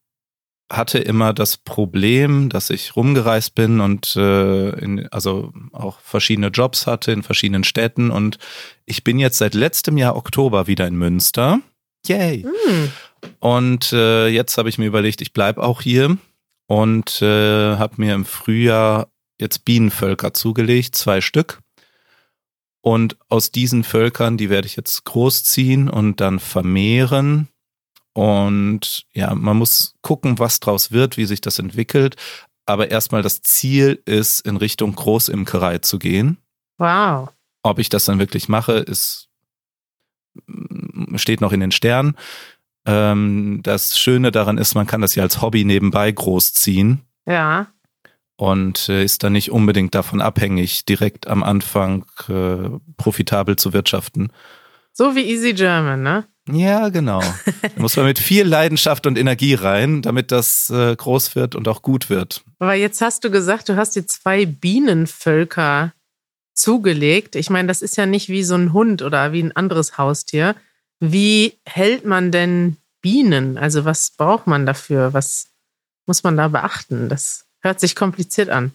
hatte 0.72 1.00
immer 1.00 1.34
das 1.34 1.58
Problem, 1.58 2.50
dass 2.50 2.70
ich 2.70 2.96
rumgereist 2.96 3.56
bin 3.56 3.80
und 3.80 4.16
äh, 4.16 4.70
in, 4.80 5.08
also 5.12 5.54
auch 5.72 6.00
verschiedene 6.00 6.48
Jobs 6.48 6.88
hatte 6.88 7.12
in 7.12 7.24
verschiedenen 7.24 7.64
Städten 7.64 8.12
und 8.12 8.38
ich 8.86 9.04
bin 9.04 9.20
jetzt 9.20 9.38
seit 9.38 9.54
letztem 9.54 9.98
Jahr 9.98 10.16
Oktober 10.16 10.68
wieder 10.68 10.88
in 10.88 10.96
Münster. 10.96 11.60
Yay! 12.08 12.46
Mm. 12.46 12.92
Und 13.40 13.94
äh, 13.94 14.28
jetzt 14.28 14.58
habe 14.58 14.70
ich 14.70 14.78
mir 14.78 14.86
überlegt, 14.86 15.22
ich 15.22 15.32
bleibe 15.32 15.64
auch 15.64 15.82
hier 15.82 16.18
und 16.68 17.22
äh, 17.22 17.78
habe 17.78 17.96
mir 17.98 18.16
im 18.16 18.26
Frühjahr 18.26 19.08
jetzt 19.40 19.66
Bienenvölker 19.66 20.34
zugelegt, 20.34 20.96
zwei 20.96 21.22
Stück. 21.22 21.60
Und 22.82 23.18
aus 23.30 23.52
diesen 23.52 23.84
Völkern, 23.84 24.38
die 24.38 24.50
werde 24.50 24.68
ich 24.68 24.76
jetzt 24.76 25.06
großziehen 25.06 25.90
und 25.90 26.20
dann 26.20 26.40
vermehren. 26.40 27.48
Und 28.14 29.06
ja, 29.14 29.34
man 29.34 29.58
muss 29.58 29.96
gucken, 30.02 30.38
was 30.38 30.60
draus 30.60 30.92
wird, 30.92 31.18
wie 31.18 31.26
sich 31.26 31.42
das 31.42 31.60
entwickelt. 31.60 32.16
Aber 32.66 32.92
erstmal 32.92 33.22
das 33.22 33.42
Ziel 33.42 34.02
ist, 34.06 34.42
in 34.42 34.58
Richtung 34.58 34.96
Großimkerei 34.96 35.80
zu 35.80 35.98
gehen. 35.98 36.38
Wow. 36.78 37.30
Ob 37.64 37.80
ich 37.80 37.90
das 37.90 38.06
dann 38.06 38.20
wirklich 38.20 38.50
mache, 38.50 38.74
ist, 38.74 39.30
steht 41.16 41.42
noch 41.42 41.54
in 41.54 41.60
den 41.62 41.72
Sternen. 41.72 42.18
Ähm, 42.86 43.62
das 43.64 43.98
Schöne 43.98 44.32
daran 44.32 44.58
ist, 44.58 44.76
man 44.76 44.88
kann 44.88 45.02
das 45.02 45.16
ja 45.16 45.24
als 45.24 45.42
Hobby 45.42 45.64
nebenbei 45.64 46.12
großziehen. 46.12 47.02
Ja. 47.26 47.68
Und 48.36 48.90
äh, 48.90 49.04
ist 49.04 49.24
dann 49.24 49.34
nicht 49.34 49.52
unbedingt 49.52 49.96
davon 49.96 50.22
abhängig, 50.22 50.86
direkt 50.86 51.28
am 51.28 51.44
Anfang 51.44 52.06
äh, 52.28 52.70
profitabel 52.98 53.56
zu 53.56 53.74
wirtschaften. 53.74 54.32
So 54.92 55.16
wie 55.16 55.24
Easy 55.24 55.54
German, 55.54 56.04
ne? 56.04 56.26
Ja, 56.52 56.90
genau. 56.90 57.22
Da 57.22 57.70
muss 57.78 57.96
man 57.96 58.06
mit 58.06 58.20
viel 58.20 58.46
Leidenschaft 58.46 59.08
und 59.08 59.18
Energie 59.18 59.54
rein, 59.54 60.02
damit 60.02 60.32
das 60.32 60.70
äh, 60.70 60.94
groß 60.96 61.36
wird 61.36 61.56
und 61.56 61.68
auch 61.70 61.82
gut 61.82 62.10
wird. 62.10 62.44
Aber 62.60 62.74
jetzt 62.74 63.02
hast 63.02 63.24
du 63.24 63.32
gesagt, 63.32 63.70
du 63.70 63.78
hast 63.78 63.96
dir 63.96 64.06
zwei 64.06 64.46
Bienenvölker 64.46 65.94
zugelegt. 66.54 67.36
Ich 67.36 67.50
meine, 67.50 67.70
das 67.70 67.82
ist 67.82 67.96
ja 67.96 68.06
nicht 68.06 68.30
wie 68.30 68.44
so 68.44 68.56
ein 68.56 68.74
Hund 68.74 69.02
oder 69.02 69.32
wie 69.32 69.42
ein 69.42 69.56
anderes 69.56 69.98
Haustier. 69.98 70.56
Wie 71.06 71.60
hält 71.66 72.06
man 72.06 72.32
denn 72.32 72.78
Bienen? 73.02 73.58
Also 73.58 73.84
was 73.84 74.12
braucht 74.12 74.48
man 74.48 74.66
dafür? 74.66 75.14
Was 75.14 75.48
muss 76.06 76.24
man 76.24 76.38
da 76.38 76.48
beachten? 76.48 77.10
Das 77.10 77.46
hört 77.60 77.82
sich 77.82 77.94
kompliziert 77.94 78.50
an. 78.50 78.74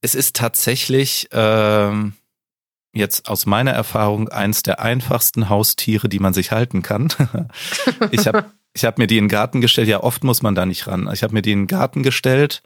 Es 0.00 0.14
ist 0.14 0.36
tatsächlich 0.36 1.28
ähm, 1.32 2.14
jetzt 2.94 3.28
aus 3.28 3.44
meiner 3.44 3.72
Erfahrung 3.72 4.30
eins 4.30 4.62
der 4.62 4.80
einfachsten 4.80 5.50
Haustiere, 5.50 6.08
die 6.08 6.18
man 6.18 6.32
sich 6.32 6.50
halten 6.50 6.80
kann. 6.80 7.12
ich 8.10 8.26
habe 8.26 8.46
ich 8.72 8.86
hab 8.86 8.96
mir 8.96 9.06
die 9.06 9.18
in 9.18 9.24
den 9.24 9.28
Garten 9.30 9.60
gestellt. 9.60 9.88
Ja, 9.88 10.02
oft 10.02 10.24
muss 10.24 10.40
man 10.40 10.54
da 10.54 10.64
nicht 10.64 10.86
ran. 10.86 11.10
Ich 11.12 11.22
habe 11.22 11.34
mir 11.34 11.42
die 11.42 11.52
in 11.52 11.64
den 11.64 11.66
Garten 11.66 12.02
gestellt 12.02 12.62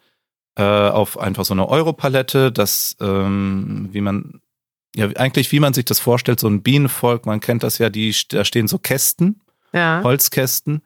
äh, 0.55 0.63
auf 0.63 1.19
einfach 1.19 1.45
so 1.45 1.53
eine 1.53 1.69
Europalette, 1.69 2.53
das 2.53 2.97
ähm, 3.01 3.89
wie 3.91 4.03
man 4.03 4.41
ja, 4.99 5.07
eigentlich 5.15 5.53
wie 5.53 5.61
man 5.61 5.75
sich 5.75 5.85
das 5.85 6.01
vorstellt, 6.01 6.41
so 6.41 6.49
ein 6.49 6.65
Bienenvolk, 6.65 7.25
man 7.25 7.39
kennt 7.39 7.63
das 7.63 7.79
ja, 7.79 7.89
die, 7.89 8.13
da 8.31 8.45
stehen 8.45 8.67
so 8.67 8.79
Kästen, 8.79 9.41
ja. 9.73 10.01
Holzkästen. 10.03 10.83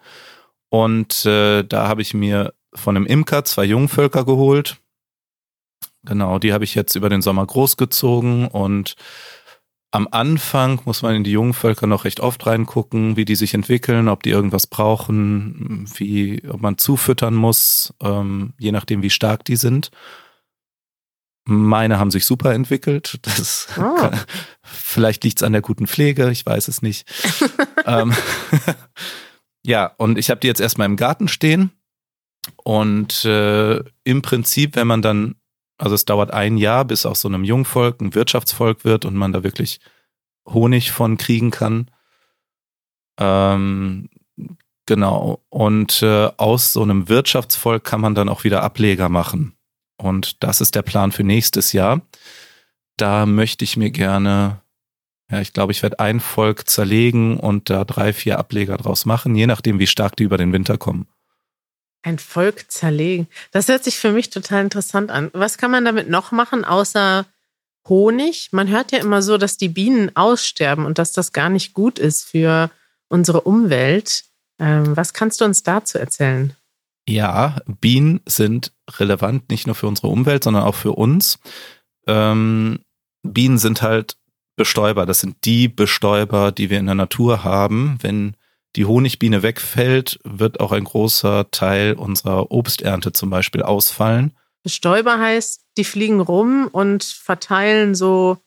Und 0.68 1.24
äh, 1.24 1.62
da 1.62 1.88
habe 1.88 2.02
ich 2.02 2.12
mir 2.12 2.52
von 2.74 2.94
einem 2.94 3.06
Imker 3.06 3.42
zwei 3.46 3.64
Jungvölker 3.64 4.26
geholt. 4.26 4.76
Genau, 6.04 6.38
die 6.38 6.52
habe 6.52 6.64
ich 6.64 6.74
jetzt 6.74 6.94
über 6.94 7.08
den 7.08 7.22
Sommer 7.22 7.46
großgezogen 7.46 8.48
und 8.48 8.96
am 9.92 10.08
Anfang 10.10 10.82
muss 10.84 11.00
man 11.00 11.14
in 11.14 11.24
die 11.24 11.32
Jungvölker 11.32 11.86
noch 11.86 12.04
recht 12.04 12.20
oft 12.20 12.46
reingucken, 12.46 13.16
wie 13.16 13.24
die 13.24 13.36
sich 13.36 13.54
entwickeln, 13.54 14.08
ob 14.08 14.22
die 14.24 14.30
irgendwas 14.30 14.66
brauchen, 14.66 15.86
wie, 15.96 16.42
ob 16.50 16.60
man 16.60 16.76
zufüttern 16.76 17.34
muss, 17.34 17.94
ähm, 18.02 18.52
je 18.58 18.72
nachdem, 18.72 19.02
wie 19.02 19.10
stark 19.10 19.46
die 19.46 19.56
sind. 19.56 19.90
Meine 21.44 21.98
haben 21.98 22.10
sich 22.10 22.24
super 22.24 22.52
entwickelt. 22.54 23.18
Das 23.22 23.68
oh. 23.76 23.94
kann, 23.98 24.20
vielleicht 24.62 25.24
liegt 25.24 25.38
es 25.38 25.42
an 25.42 25.52
der 25.52 25.62
guten 25.62 25.86
Pflege, 25.86 26.30
ich 26.30 26.46
weiß 26.46 26.68
es 26.68 26.82
nicht. 26.82 27.10
ähm, 27.86 28.12
ja, 29.64 29.86
und 29.96 30.18
ich 30.18 30.30
habe 30.30 30.40
die 30.40 30.46
jetzt 30.46 30.60
erstmal 30.60 30.86
im 30.86 30.96
Garten 30.96 31.28
stehen. 31.28 31.72
Und 32.56 33.24
äh, 33.24 33.82
im 34.04 34.22
Prinzip, 34.22 34.76
wenn 34.76 34.86
man 34.86 35.02
dann, 35.02 35.36
also 35.78 35.94
es 35.94 36.04
dauert 36.04 36.32
ein 36.32 36.56
Jahr, 36.56 36.84
bis 36.84 37.06
aus 37.06 37.20
so 37.20 37.28
einem 37.28 37.44
Jungvolk 37.44 38.00
ein 38.00 38.14
Wirtschaftsvolk 38.14 38.84
wird 38.84 39.04
und 39.04 39.14
man 39.14 39.32
da 39.32 39.42
wirklich 39.42 39.80
Honig 40.48 40.90
von 40.90 41.18
kriegen 41.18 41.50
kann. 41.50 41.90
Ähm, 43.18 44.08
genau. 44.86 45.44
Und 45.50 46.02
äh, 46.02 46.30
aus 46.36 46.72
so 46.72 46.82
einem 46.82 47.08
Wirtschaftsvolk 47.08 47.84
kann 47.84 48.00
man 48.00 48.14
dann 48.14 48.28
auch 48.28 48.44
wieder 48.44 48.62
Ableger 48.62 49.08
machen. 49.08 49.56
Und 50.02 50.42
das 50.42 50.60
ist 50.60 50.74
der 50.74 50.82
Plan 50.82 51.12
für 51.12 51.22
nächstes 51.22 51.72
Jahr. 51.72 52.02
Da 52.96 53.24
möchte 53.24 53.64
ich 53.64 53.76
mir 53.76 53.90
gerne, 53.90 54.60
ja, 55.30 55.40
ich 55.40 55.52
glaube, 55.52 55.72
ich 55.72 55.82
werde 55.82 56.00
ein 56.00 56.18
Volk 56.20 56.68
zerlegen 56.68 57.38
und 57.38 57.70
da 57.70 57.84
drei, 57.84 58.12
vier 58.12 58.38
Ableger 58.38 58.76
draus 58.76 59.06
machen, 59.06 59.34
je 59.34 59.46
nachdem, 59.46 59.78
wie 59.78 59.86
stark 59.86 60.16
die 60.16 60.24
über 60.24 60.38
den 60.38 60.52
Winter 60.52 60.76
kommen. 60.76 61.06
Ein 62.02 62.18
Volk 62.18 62.70
zerlegen. 62.70 63.28
Das 63.52 63.68
hört 63.68 63.84
sich 63.84 63.96
für 63.96 64.10
mich 64.10 64.30
total 64.30 64.62
interessant 64.62 65.12
an. 65.12 65.30
Was 65.34 65.56
kann 65.56 65.70
man 65.70 65.84
damit 65.84 66.10
noch 66.10 66.32
machen, 66.32 66.64
außer 66.64 67.24
Honig? 67.88 68.48
Man 68.50 68.68
hört 68.68 68.90
ja 68.90 68.98
immer 68.98 69.22
so, 69.22 69.38
dass 69.38 69.56
die 69.56 69.68
Bienen 69.68 70.16
aussterben 70.16 70.84
und 70.84 70.98
dass 70.98 71.12
das 71.12 71.32
gar 71.32 71.48
nicht 71.48 71.74
gut 71.74 72.00
ist 72.00 72.24
für 72.24 72.72
unsere 73.08 73.42
Umwelt. 73.42 74.24
Ähm, 74.58 74.96
was 74.96 75.14
kannst 75.14 75.40
du 75.40 75.44
uns 75.44 75.62
dazu 75.62 75.96
erzählen? 75.96 76.56
Ja, 77.08 77.56
Bienen 77.66 78.20
sind 78.26 78.72
relevant 78.88 79.50
nicht 79.50 79.66
nur 79.66 79.74
für 79.74 79.88
unsere 79.88 80.08
Umwelt, 80.08 80.44
sondern 80.44 80.62
auch 80.62 80.74
für 80.74 80.92
uns. 80.92 81.38
Ähm, 82.06 82.80
Bienen 83.22 83.58
sind 83.58 83.82
halt 83.82 84.16
Bestäuber. 84.56 85.06
Das 85.06 85.20
sind 85.20 85.44
die 85.44 85.68
Bestäuber, 85.68 86.52
die 86.52 86.70
wir 86.70 86.78
in 86.78 86.86
der 86.86 86.94
Natur 86.94 87.42
haben. 87.42 87.98
Wenn 88.02 88.36
die 88.76 88.84
Honigbiene 88.84 89.42
wegfällt, 89.42 90.20
wird 90.24 90.60
auch 90.60 90.72
ein 90.72 90.84
großer 90.84 91.50
Teil 91.50 91.94
unserer 91.94 92.50
Obsternte 92.50 93.12
zum 93.12 93.30
Beispiel 93.30 93.62
ausfallen. 93.62 94.32
Bestäuber 94.62 95.18
heißt, 95.18 95.64
die 95.76 95.84
fliegen 95.84 96.20
rum 96.20 96.68
und 96.70 97.02
verteilen 97.02 97.94
so 97.94 98.38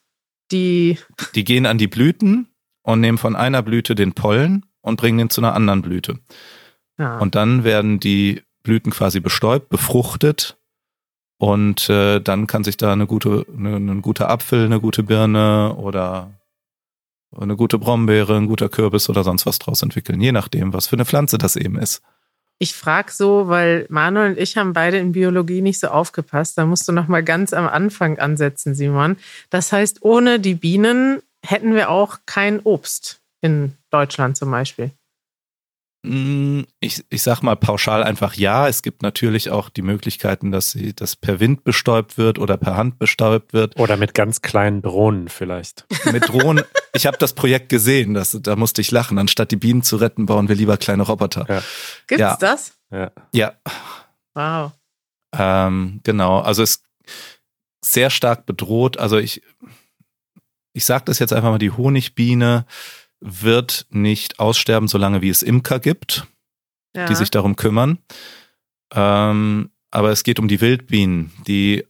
die. 0.52 0.98
Die 1.34 1.44
gehen 1.44 1.66
an 1.66 1.78
die 1.78 1.88
Blüten 1.88 2.48
und 2.84 3.02
nehmen 3.02 3.18
von 3.18 3.36
einer 3.36 3.62
Blüte 3.62 3.96
den 3.96 4.14
Pollen 4.14 4.66
und 4.82 4.98
bringen 4.98 5.20
ihn 5.20 5.30
zu 5.30 5.42
einer 5.42 5.54
anderen 5.54 5.82
Blüte. 5.82 6.20
Ja. 6.98 7.18
Und 7.18 7.36
dann 7.36 7.64
werden 7.64 8.00
die 8.00 8.42
Blüten 8.64 8.92
quasi 8.92 9.20
bestäubt, 9.20 9.70
befruchtet 9.70 10.58
und 11.38 11.90
äh, 11.90 12.20
dann 12.20 12.48
kann 12.48 12.64
sich 12.64 12.78
da 12.78 12.94
eine 12.94 13.08
gute, 13.08 13.46
eine, 13.56 13.76
ein 13.76 14.02
guter 14.02 14.30
Apfel, 14.30 14.66
eine 14.66 14.80
gute 14.80 15.04
Birne 15.04 15.76
oder 15.76 16.32
eine 17.38 17.56
gute 17.56 17.78
Brombeere, 17.78 18.38
ein 18.38 18.48
guter 18.48 18.70
Kürbis 18.70 19.10
oder 19.10 19.24
sonst 19.24 19.46
was 19.46 19.60
draus 19.60 19.82
entwickeln, 19.82 20.22
je 20.22 20.32
nachdem, 20.32 20.74
was 20.74 20.88
für 20.88 20.96
eine 20.96 21.06
Pflanze 21.06 21.38
das 21.38 21.56
eben 21.56 21.78
ist. 21.78 22.02
Ich 22.58 22.74
frage 22.74 23.12
so, 23.12 23.50
weil 23.50 23.86
Manuel 23.90 24.32
und 24.32 24.38
ich 24.38 24.56
haben 24.56 24.72
beide 24.72 24.98
in 24.98 25.12
Biologie 25.12 25.62
nicht 25.62 25.80
so 25.80 25.88
aufgepasst. 25.88 26.58
Da 26.58 26.66
musst 26.66 26.88
du 26.88 26.94
noch 26.94 27.10
mal 27.10 27.22
ganz 27.22 27.52
am 27.52 27.68
Anfang 27.68 28.18
ansetzen, 28.18 28.76
Simon. 28.76 29.18
Das 29.50 29.74
heißt, 29.74 30.04
ohne 30.04 30.40
die 30.40 30.56
Bienen 30.56 31.22
hätten 31.46 31.76
wir 31.76 31.90
auch 31.90 32.20
kein 32.26 32.62
Obst 32.62 33.20
in 33.42 33.74
Deutschland 33.90 34.38
zum 34.38 34.52
Beispiel? 34.52 34.92
Mm, 36.06 36.66
ich, 36.80 37.04
ich 37.10 37.24
sag 37.24 37.42
mal 37.42 37.56
pauschal 37.56 38.04
einfach 38.04 38.36
ja. 38.36 38.68
Es 38.68 38.84
gibt 38.84 39.02
natürlich 39.02 39.50
auch 39.50 39.70
die 39.70 39.82
Möglichkeiten, 39.82 40.52
dass 40.52 40.72
sie 40.72 40.94
das 40.94 41.16
per 41.16 41.40
Wind 41.40 41.64
bestäubt 41.64 42.18
wird 42.18 42.38
oder 42.38 42.58
per 42.58 42.76
Hand 42.76 43.00
bestäubt 43.00 43.54
wird. 43.54 43.80
Oder 43.80 43.98
mit 43.98 44.14
ganz 44.14 44.42
kleinen 44.42 44.82
Drohnen 44.82 45.30
vielleicht. 45.30 45.86
Mit 46.12 46.30
Drohnen. 46.30 46.64
ich 46.94 47.08
habe 47.08 47.18
das 47.18 47.34
Projekt 47.34 47.70
gesehen, 47.70 48.14
das, 48.14 48.38
da 48.42 48.56
musste 48.56 48.82
ich 48.82 48.92
lachen. 48.92 49.18
Anstatt 49.18 49.52
die 49.52 49.56
Bienen 49.56 49.82
zu 49.82 49.98
retten, 49.98 50.26
bauen 50.26 50.48
wir 50.48 50.56
lieber 50.56 50.78
kleine 50.78 51.04
Roboter. 51.04 51.46
Ja. 51.50 51.64
Gibt's 52.08 52.22
ja. 52.22 52.38
das? 52.40 52.74
Ja. 52.92 53.12
Ja. 53.34 53.54
Wow. 54.34 54.74
Ähm, 55.38 56.02
genau. 56.04 56.40
Also 56.40 56.64
es 56.64 56.72
ist 56.72 56.84
sehr 57.84 58.10
stark 58.10 58.46
bedroht. 58.46 58.98
Also 58.98 59.18
ich, 59.18 59.42
ich 60.74 60.86
sage 60.86 61.06
das 61.06 61.20
jetzt 61.20 61.34
einfach 61.34 61.50
mal, 61.50 61.58
die 61.58 61.72
Honigbiene 61.72 62.66
wird 63.20 63.86
nicht 63.90 64.40
aussterben, 64.40 64.88
solange 64.88 65.22
wie 65.22 65.30
es 65.30 65.44
Imker 65.44 65.80
gibt, 65.80 66.28
ja. 66.96 67.06
die 67.08 67.16
sich 67.16 67.32
darum 67.32 67.56
kümmern. 67.56 68.00
Ähm, 68.94 69.72
aber 69.92 70.12
es 70.12 70.24
geht 70.24 70.40
um 70.40 70.48
die 70.48 70.62
Wildbienen, 70.62 71.32
die 71.48 71.86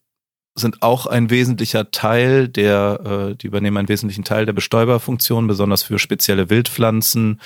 sind 0.57 0.81
auch 0.81 1.05
ein 1.05 1.29
wesentlicher 1.29 1.91
Teil 1.91 2.47
der, 2.47 3.31
äh, 3.31 3.35
die 3.35 3.47
übernehmen 3.47 3.77
einen 3.77 3.89
wesentlichen 3.89 4.23
Teil 4.23 4.45
der 4.45 4.53
Bestäuberfunktion, 4.53 5.47
besonders 5.47 5.83
für 5.83 5.99
spezielle 5.99 6.49
Wildpflanzen, 6.49 7.41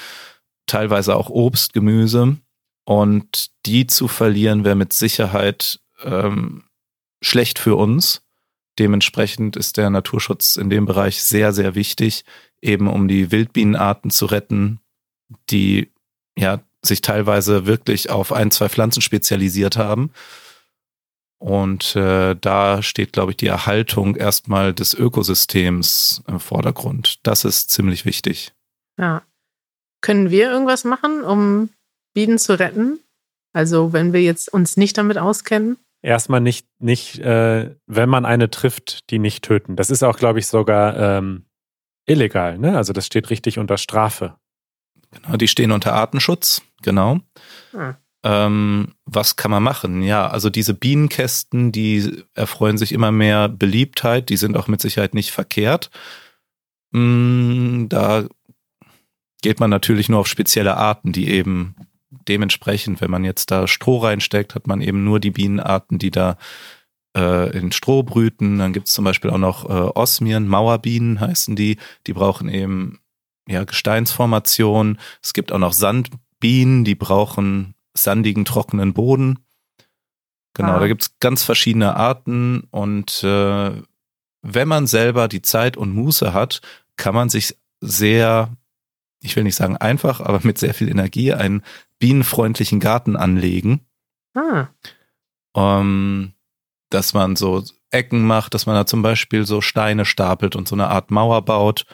teilweise 0.67 1.15
auch 1.15 1.29
Obst, 1.29 1.73
Gemüse. 1.73 2.37
Und 2.85 3.51
die 3.65 3.87
zu 3.87 4.07
verlieren 4.07 4.63
wäre 4.63 4.75
mit 4.75 4.93
Sicherheit 4.93 5.79
ähm, 6.03 6.63
schlecht 7.21 7.59
für 7.59 7.75
uns. 7.75 8.21
Dementsprechend 8.77 9.57
ist 9.57 9.77
der 9.77 9.89
Naturschutz 9.89 10.55
in 10.55 10.69
dem 10.69 10.85
Bereich 10.85 11.21
sehr, 11.21 11.51
sehr 11.51 11.75
wichtig, 11.75 12.23
eben 12.61 12.87
um 12.87 13.07
die 13.07 13.31
Wildbienenarten 13.31 14.11
zu 14.11 14.25
retten, 14.25 14.79
die 15.49 15.91
ja 16.37 16.61
sich 16.83 17.01
teilweise 17.01 17.65
wirklich 17.65 18.09
auf 18.09 18.31
ein, 18.31 18.51
zwei 18.51 18.69
Pflanzen 18.69 19.01
spezialisiert 19.01 19.77
haben. 19.77 20.11
Und 21.39 21.95
äh, 21.95 22.35
da 22.35 22.81
steht, 22.81 23.13
glaube 23.13 23.31
ich, 23.31 23.37
die 23.37 23.47
Erhaltung 23.47 24.15
erstmal 24.15 24.73
des 24.73 24.93
Ökosystems 24.93 26.21
im 26.27 26.39
Vordergrund. 26.39 27.19
Das 27.23 27.45
ist 27.45 27.69
ziemlich 27.69 28.05
wichtig. 28.05 28.53
Ja. 28.97 29.23
Können 30.01 30.31
wir 30.31 30.51
irgendwas 30.51 30.83
machen, 30.83 31.23
um 31.23 31.69
Bienen 32.13 32.39
zu 32.39 32.59
retten? 32.59 32.99
Also 33.53 33.93
wenn 33.93 34.13
wir 34.13 34.21
jetzt 34.21 34.51
uns 34.51 34.77
nicht 34.77 34.97
damit 34.97 35.17
auskennen? 35.17 35.77
Erstmal 36.01 36.39
nicht, 36.41 36.67
nicht 36.79 37.19
äh, 37.19 37.75
wenn 37.87 38.09
man 38.09 38.25
eine 38.25 38.49
trifft, 38.49 39.09
die 39.09 39.19
nicht 39.19 39.43
töten. 39.43 39.75
Das 39.75 39.89
ist 39.89 40.03
auch, 40.03 40.17
glaube 40.17 40.39
ich, 40.39 40.47
sogar 40.47 40.97
ähm, 40.97 41.45
illegal, 42.09 42.57
ne? 42.57 42.75
Also 42.75 42.93
das 42.93 43.05
steht 43.05 43.29
richtig 43.29 43.59
unter 43.59 43.77
Strafe. 43.77 44.35
Genau, 45.11 45.37
die 45.37 45.47
stehen 45.47 45.71
unter 45.71 45.93
Artenschutz, 45.93 46.61
genau. 46.81 47.19
Hm. 47.71 47.95
Ähm, 48.23 48.95
was 49.05 49.37
kann 49.37 49.51
man 49.51 49.63
machen? 49.63 50.01
Ja, 50.01 50.27
also 50.27 50.49
diese 50.49 50.73
Bienenkästen, 50.73 51.71
die 51.71 52.25
erfreuen 52.33 52.77
sich 52.77 52.91
immer 52.91 53.11
mehr 53.11 53.47
Beliebtheit, 53.47 54.29
die 54.29 54.37
sind 54.37 54.57
auch 54.57 54.67
mit 54.67 54.81
Sicherheit 54.81 55.13
nicht 55.13 55.31
verkehrt. 55.31 55.89
Mm, 56.91 57.87
da 57.87 58.25
geht 59.41 59.61
man 59.61 59.69
natürlich 59.69 60.09
nur 60.09 60.19
auf 60.19 60.27
spezielle 60.27 60.75
Arten, 60.75 61.13
die 61.13 61.29
eben 61.29 61.75
dementsprechend, 62.27 62.99
wenn 62.99 63.11
man 63.11 63.23
jetzt 63.23 63.51
da 63.51 63.67
Stroh 63.67 63.99
reinsteckt, 63.99 64.53
hat 64.53 64.67
man 64.67 64.81
eben 64.81 65.05
nur 65.05 65.21
die 65.21 65.31
Bienenarten, 65.31 65.97
die 65.97 66.11
da 66.11 66.37
äh, 67.15 67.57
in 67.57 67.71
Stroh 67.71 68.03
brüten. 68.03 68.59
Dann 68.59 68.73
gibt 68.73 68.87
es 68.87 68.93
zum 68.93 69.05
Beispiel 69.05 69.31
auch 69.31 69.37
noch 69.37 69.65
äh, 69.65 69.91
Osmien, 69.95 70.47
Mauerbienen 70.47 71.19
heißen 71.19 71.55
die. 71.55 71.77
Die 72.07 72.13
brauchen 72.13 72.49
eben 72.49 72.99
ja, 73.47 73.63
Gesteinsformation. 73.63 74.99
Es 75.21 75.33
gibt 75.33 75.51
auch 75.51 75.57
noch 75.57 75.73
Sandbienen, 75.73 76.83
die 76.83 76.95
brauchen 76.95 77.73
sandigen, 77.93 78.45
trockenen 78.45 78.93
Boden. 78.93 79.39
Genau, 80.53 80.73
ah. 80.73 80.79
da 80.79 80.87
gibt 80.87 81.03
es 81.03 81.19
ganz 81.19 81.43
verschiedene 81.43 81.95
Arten 81.95 82.67
und 82.71 83.23
äh, 83.23 83.71
wenn 84.41 84.67
man 84.67 84.87
selber 84.87 85.27
die 85.27 85.41
Zeit 85.41 85.77
und 85.77 85.93
Muße 85.93 86.33
hat, 86.33 86.61
kann 86.95 87.13
man 87.13 87.29
sich 87.29 87.57
sehr, 87.81 88.55
ich 89.21 89.35
will 89.35 89.43
nicht 89.43 89.55
sagen 89.55 89.77
einfach, 89.77 90.21
aber 90.21 90.39
mit 90.43 90.57
sehr 90.57 90.73
viel 90.73 90.89
Energie 90.89 91.33
einen 91.33 91.63
bienenfreundlichen 91.99 92.79
Garten 92.79 93.15
anlegen. 93.15 93.81
Ah. 94.33 94.67
Um, 95.53 96.33
dass 96.89 97.13
man 97.13 97.35
so 97.35 97.63
Ecken 97.91 98.25
macht, 98.25 98.53
dass 98.53 98.65
man 98.65 98.75
da 98.75 98.85
zum 98.85 99.01
Beispiel 99.01 99.45
so 99.45 99.61
Steine 99.61 100.05
stapelt 100.05 100.55
und 100.55 100.67
so 100.67 100.75
eine 100.75 100.89
Art 100.89 101.11
Mauer 101.11 101.43
baut, 101.43 101.85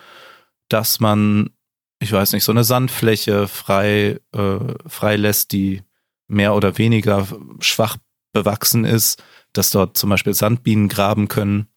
dass 0.69 0.99
man, 0.99 1.51
ich 1.99 2.11
weiß 2.11 2.33
nicht, 2.33 2.43
so 2.43 2.51
eine 2.51 2.63
Sandfläche 2.63 3.47
frei, 3.47 4.19
äh, 4.33 4.59
frei 4.87 5.15
lässt, 5.15 5.51
die 5.51 5.83
mehr 6.27 6.55
oder 6.55 6.77
weniger 6.77 7.27
schwach 7.59 7.97
bewachsen 8.33 8.83
ist, 8.83 9.23
dass 9.53 9.71
dort 9.71 9.97
zum 9.97 10.09
Beispiel 10.09 10.33
Sandbienen 10.33 10.89
graben 10.89 11.27
können. 11.27 11.67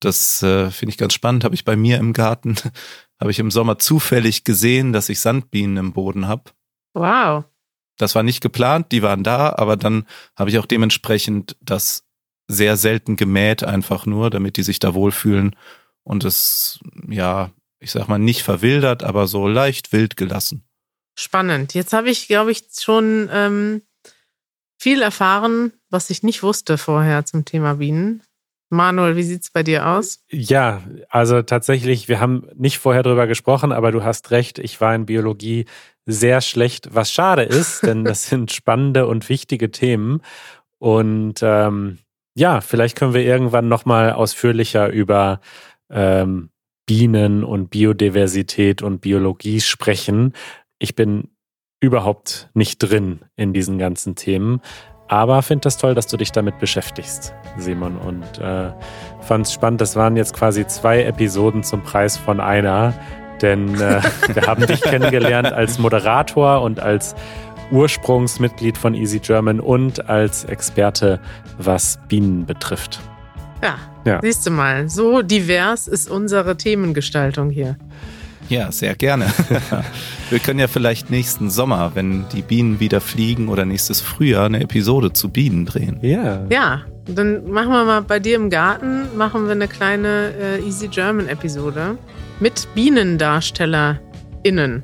Das 0.00 0.42
äh, 0.42 0.70
finde 0.70 0.90
ich 0.90 0.98
ganz 0.98 1.14
spannend. 1.14 1.42
Habe 1.42 1.56
ich 1.56 1.64
bei 1.64 1.74
mir 1.74 1.98
im 1.98 2.12
Garten, 2.12 2.56
habe 3.20 3.30
ich 3.30 3.38
im 3.38 3.50
Sommer 3.50 3.78
zufällig 3.78 4.44
gesehen, 4.44 4.92
dass 4.92 5.08
ich 5.08 5.20
Sandbienen 5.20 5.76
im 5.76 5.92
Boden 5.92 6.28
habe. 6.28 6.44
Wow. 6.94 7.44
Das 7.96 8.14
war 8.14 8.22
nicht 8.22 8.40
geplant, 8.40 8.92
die 8.92 9.02
waren 9.02 9.24
da, 9.24 9.52
aber 9.56 9.76
dann 9.76 10.06
habe 10.36 10.50
ich 10.50 10.58
auch 10.58 10.66
dementsprechend 10.66 11.56
das 11.60 12.07
sehr 12.48 12.76
selten 12.76 13.16
gemäht, 13.16 13.62
einfach 13.62 14.06
nur, 14.06 14.30
damit 14.30 14.56
die 14.56 14.62
sich 14.62 14.78
da 14.78 14.94
wohlfühlen 14.94 15.54
und 16.02 16.24
es, 16.24 16.80
ja, 17.08 17.50
ich 17.78 17.92
sag 17.92 18.08
mal, 18.08 18.18
nicht 18.18 18.42
verwildert, 18.42 19.04
aber 19.04 19.26
so 19.26 19.46
leicht 19.46 19.92
wild 19.92 20.16
gelassen. 20.16 20.64
Spannend. 21.14 21.74
Jetzt 21.74 21.92
habe 21.92 22.10
ich, 22.10 22.26
glaube 22.26 22.50
ich, 22.50 22.64
schon 22.78 23.28
ähm, 23.32 23.82
viel 24.78 25.02
erfahren, 25.02 25.72
was 25.90 26.10
ich 26.10 26.22
nicht 26.22 26.42
wusste 26.42 26.78
vorher 26.78 27.24
zum 27.24 27.44
Thema 27.44 27.74
Bienen. 27.74 28.22
Manuel, 28.70 29.16
wie 29.16 29.22
sieht's 29.22 29.50
bei 29.50 29.62
dir 29.62 29.86
aus? 29.86 30.24
Ja, 30.30 30.82
also 31.08 31.42
tatsächlich, 31.42 32.08
wir 32.08 32.20
haben 32.20 32.46
nicht 32.54 32.78
vorher 32.78 33.02
drüber 33.02 33.26
gesprochen, 33.26 33.72
aber 33.72 33.92
du 33.92 34.04
hast 34.04 34.30
recht, 34.30 34.58
ich 34.58 34.80
war 34.80 34.94
in 34.94 35.06
Biologie 35.06 35.64
sehr 36.04 36.40
schlecht, 36.40 36.94
was 36.94 37.10
schade 37.10 37.42
ist, 37.42 37.82
denn 37.82 38.04
das 38.04 38.24
sind 38.28 38.52
spannende 38.52 39.06
und 39.06 39.28
wichtige 39.28 39.70
Themen. 39.70 40.22
Und 40.78 41.40
ähm, 41.42 41.98
ja, 42.38 42.60
vielleicht 42.60 42.96
können 42.96 43.14
wir 43.14 43.22
irgendwann 43.22 43.66
nochmal 43.66 44.12
ausführlicher 44.12 44.90
über 44.90 45.40
ähm, 45.90 46.50
Bienen 46.86 47.42
und 47.42 47.68
Biodiversität 47.68 48.80
und 48.80 49.00
Biologie 49.00 49.60
sprechen. 49.60 50.34
Ich 50.78 50.94
bin 50.94 51.30
überhaupt 51.80 52.48
nicht 52.54 52.78
drin 52.78 53.24
in 53.34 53.52
diesen 53.52 53.76
ganzen 53.76 54.14
Themen, 54.14 54.60
aber 55.08 55.42
finde 55.42 55.62
das 55.62 55.78
toll, 55.78 55.96
dass 55.96 56.06
du 56.06 56.16
dich 56.16 56.30
damit 56.30 56.60
beschäftigst, 56.60 57.34
Simon. 57.56 57.96
Und 57.96 58.38
äh, 58.38 58.70
fand 59.20 59.46
es 59.46 59.52
spannend, 59.52 59.80
das 59.80 59.96
waren 59.96 60.16
jetzt 60.16 60.32
quasi 60.32 60.64
zwei 60.64 61.02
Episoden 61.02 61.64
zum 61.64 61.82
Preis 61.82 62.16
von 62.16 62.38
einer, 62.38 62.94
denn 63.42 63.74
äh, 63.80 64.00
wir 64.32 64.46
haben 64.46 64.64
dich 64.64 64.80
kennengelernt 64.80 65.52
als 65.52 65.80
Moderator 65.80 66.62
und 66.62 66.78
als 66.78 67.16
Ursprungsmitglied 67.70 68.78
von 68.78 68.94
Easy 68.94 69.18
German 69.18 69.60
und 69.60 70.08
als 70.08 70.44
Experte, 70.44 71.20
was 71.58 71.98
Bienen 72.08 72.46
betrifft. 72.46 73.00
Ja, 73.62 73.76
ja, 74.04 74.20
siehst 74.22 74.46
du 74.46 74.50
mal, 74.50 74.88
so 74.88 75.20
divers 75.22 75.88
ist 75.88 76.10
unsere 76.10 76.56
Themengestaltung 76.56 77.50
hier. 77.50 77.76
Ja, 78.48 78.72
sehr 78.72 78.94
gerne. 78.94 79.26
Wir 80.30 80.38
können 80.38 80.58
ja 80.58 80.68
vielleicht 80.68 81.10
nächsten 81.10 81.50
Sommer, 81.50 81.90
wenn 81.94 82.24
die 82.32 82.40
Bienen 82.42 82.80
wieder 82.80 83.02
fliegen 83.02 83.48
oder 83.48 83.66
nächstes 83.66 84.00
Frühjahr 84.00 84.46
eine 84.46 84.62
Episode 84.62 85.12
zu 85.12 85.28
Bienen 85.28 85.66
drehen. 85.66 85.98
Ja. 86.00 86.46
Ja, 86.48 86.80
dann 87.06 87.50
machen 87.50 87.72
wir 87.72 87.84
mal 87.84 88.00
bei 88.02 88.20
dir 88.20 88.36
im 88.36 88.50
Garten, 88.50 89.16
machen 89.16 89.44
wir 89.44 89.52
eine 89.52 89.68
kleine 89.68 90.32
äh, 90.40 90.60
Easy 90.60 90.88
German 90.88 91.28
Episode 91.28 91.98
mit 92.40 92.66
BienendarstellerInnen. 92.74 94.82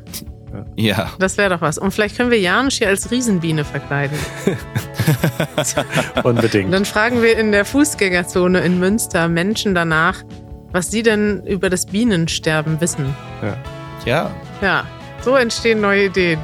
Ja. 0.76 1.12
Das 1.18 1.36
wäre 1.38 1.50
doch 1.50 1.60
was. 1.60 1.78
Und 1.78 1.90
vielleicht 1.92 2.16
können 2.16 2.30
wir 2.30 2.38
Janusz 2.38 2.74
hier 2.74 2.88
als 2.88 3.10
Riesenbiene 3.10 3.64
verkleiden. 3.64 4.18
Unbedingt. 6.22 6.66
Und 6.66 6.72
dann 6.72 6.84
fragen 6.84 7.22
wir 7.22 7.38
in 7.38 7.52
der 7.52 7.64
Fußgängerzone 7.64 8.60
in 8.60 8.78
Münster 8.78 9.28
Menschen 9.28 9.74
danach, 9.74 10.22
was 10.72 10.90
sie 10.90 11.02
denn 11.02 11.42
über 11.46 11.70
das 11.70 11.86
Bienensterben 11.86 12.80
wissen. 12.80 13.14
Ja. 13.42 13.56
Ja. 14.04 14.30
Ja, 14.60 14.84
so 15.22 15.36
entstehen 15.36 15.80
neue 15.80 16.06
Ideen. 16.06 16.38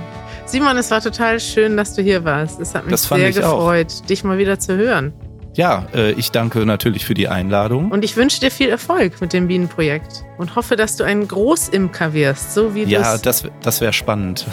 Simon, 0.46 0.76
es 0.76 0.90
war 0.90 1.00
total 1.00 1.38
schön, 1.38 1.76
dass 1.76 1.94
du 1.94 2.02
hier 2.02 2.24
warst. 2.24 2.58
Es 2.60 2.74
hat 2.74 2.86
mich 2.86 3.00
sehr 3.00 3.32
gefreut, 3.32 3.94
auch. 4.02 4.06
dich 4.06 4.24
mal 4.24 4.38
wieder 4.38 4.58
zu 4.58 4.76
hören. 4.76 5.12
Ja, 5.54 5.86
äh, 5.94 6.12
ich 6.12 6.30
danke 6.30 6.64
natürlich 6.64 7.04
für 7.04 7.14
die 7.14 7.28
Einladung. 7.28 7.90
Und 7.90 8.04
ich 8.04 8.16
wünsche 8.16 8.40
dir 8.40 8.50
viel 8.50 8.68
Erfolg 8.68 9.20
mit 9.20 9.32
dem 9.32 9.48
Bienenprojekt 9.48 10.24
und 10.38 10.56
hoffe, 10.56 10.76
dass 10.76 10.96
du 10.96 11.04
ein 11.04 11.26
Großimker 11.26 12.12
wirst, 12.12 12.54
so 12.54 12.74
wie 12.74 12.84
du. 12.84 12.90
Ja, 12.90 13.18
das, 13.18 13.44
das 13.62 13.80
wäre 13.80 13.92
spannend. 13.92 14.46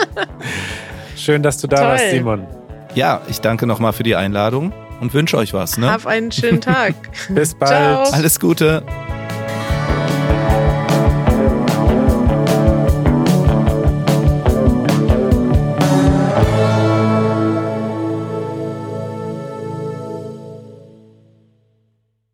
Schön, 1.16 1.42
dass 1.42 1.58
du 1.58 1.66
da 1.66 1.76
Toll. 1.76 1.86
warst, 1.86 2.10
Simon. 2.10 2.46
Ja, 2.94 3.20
ich 3.28 3.40
danke 3.40 3.66
nochmal 3.66 3.92
für 3.92 4.02
die 4.02 4.16
Einladung 4.16 4.72
und 5.00 5.12
wünsche 5.14 5.36
euch 5.36 5.52
was. 5.52 5.76
Ne? 5.76 5.90
Hab 5.90 6.06
einen 6.06 6.32
schönen 6.32 6.60
Tag. 6.60 6.94
Bis 7.28 7.54
bald. 7.54 7.70
Ciao. 7.70 8.10
Alles 8.10 8.40
Gute. 8.40 8.82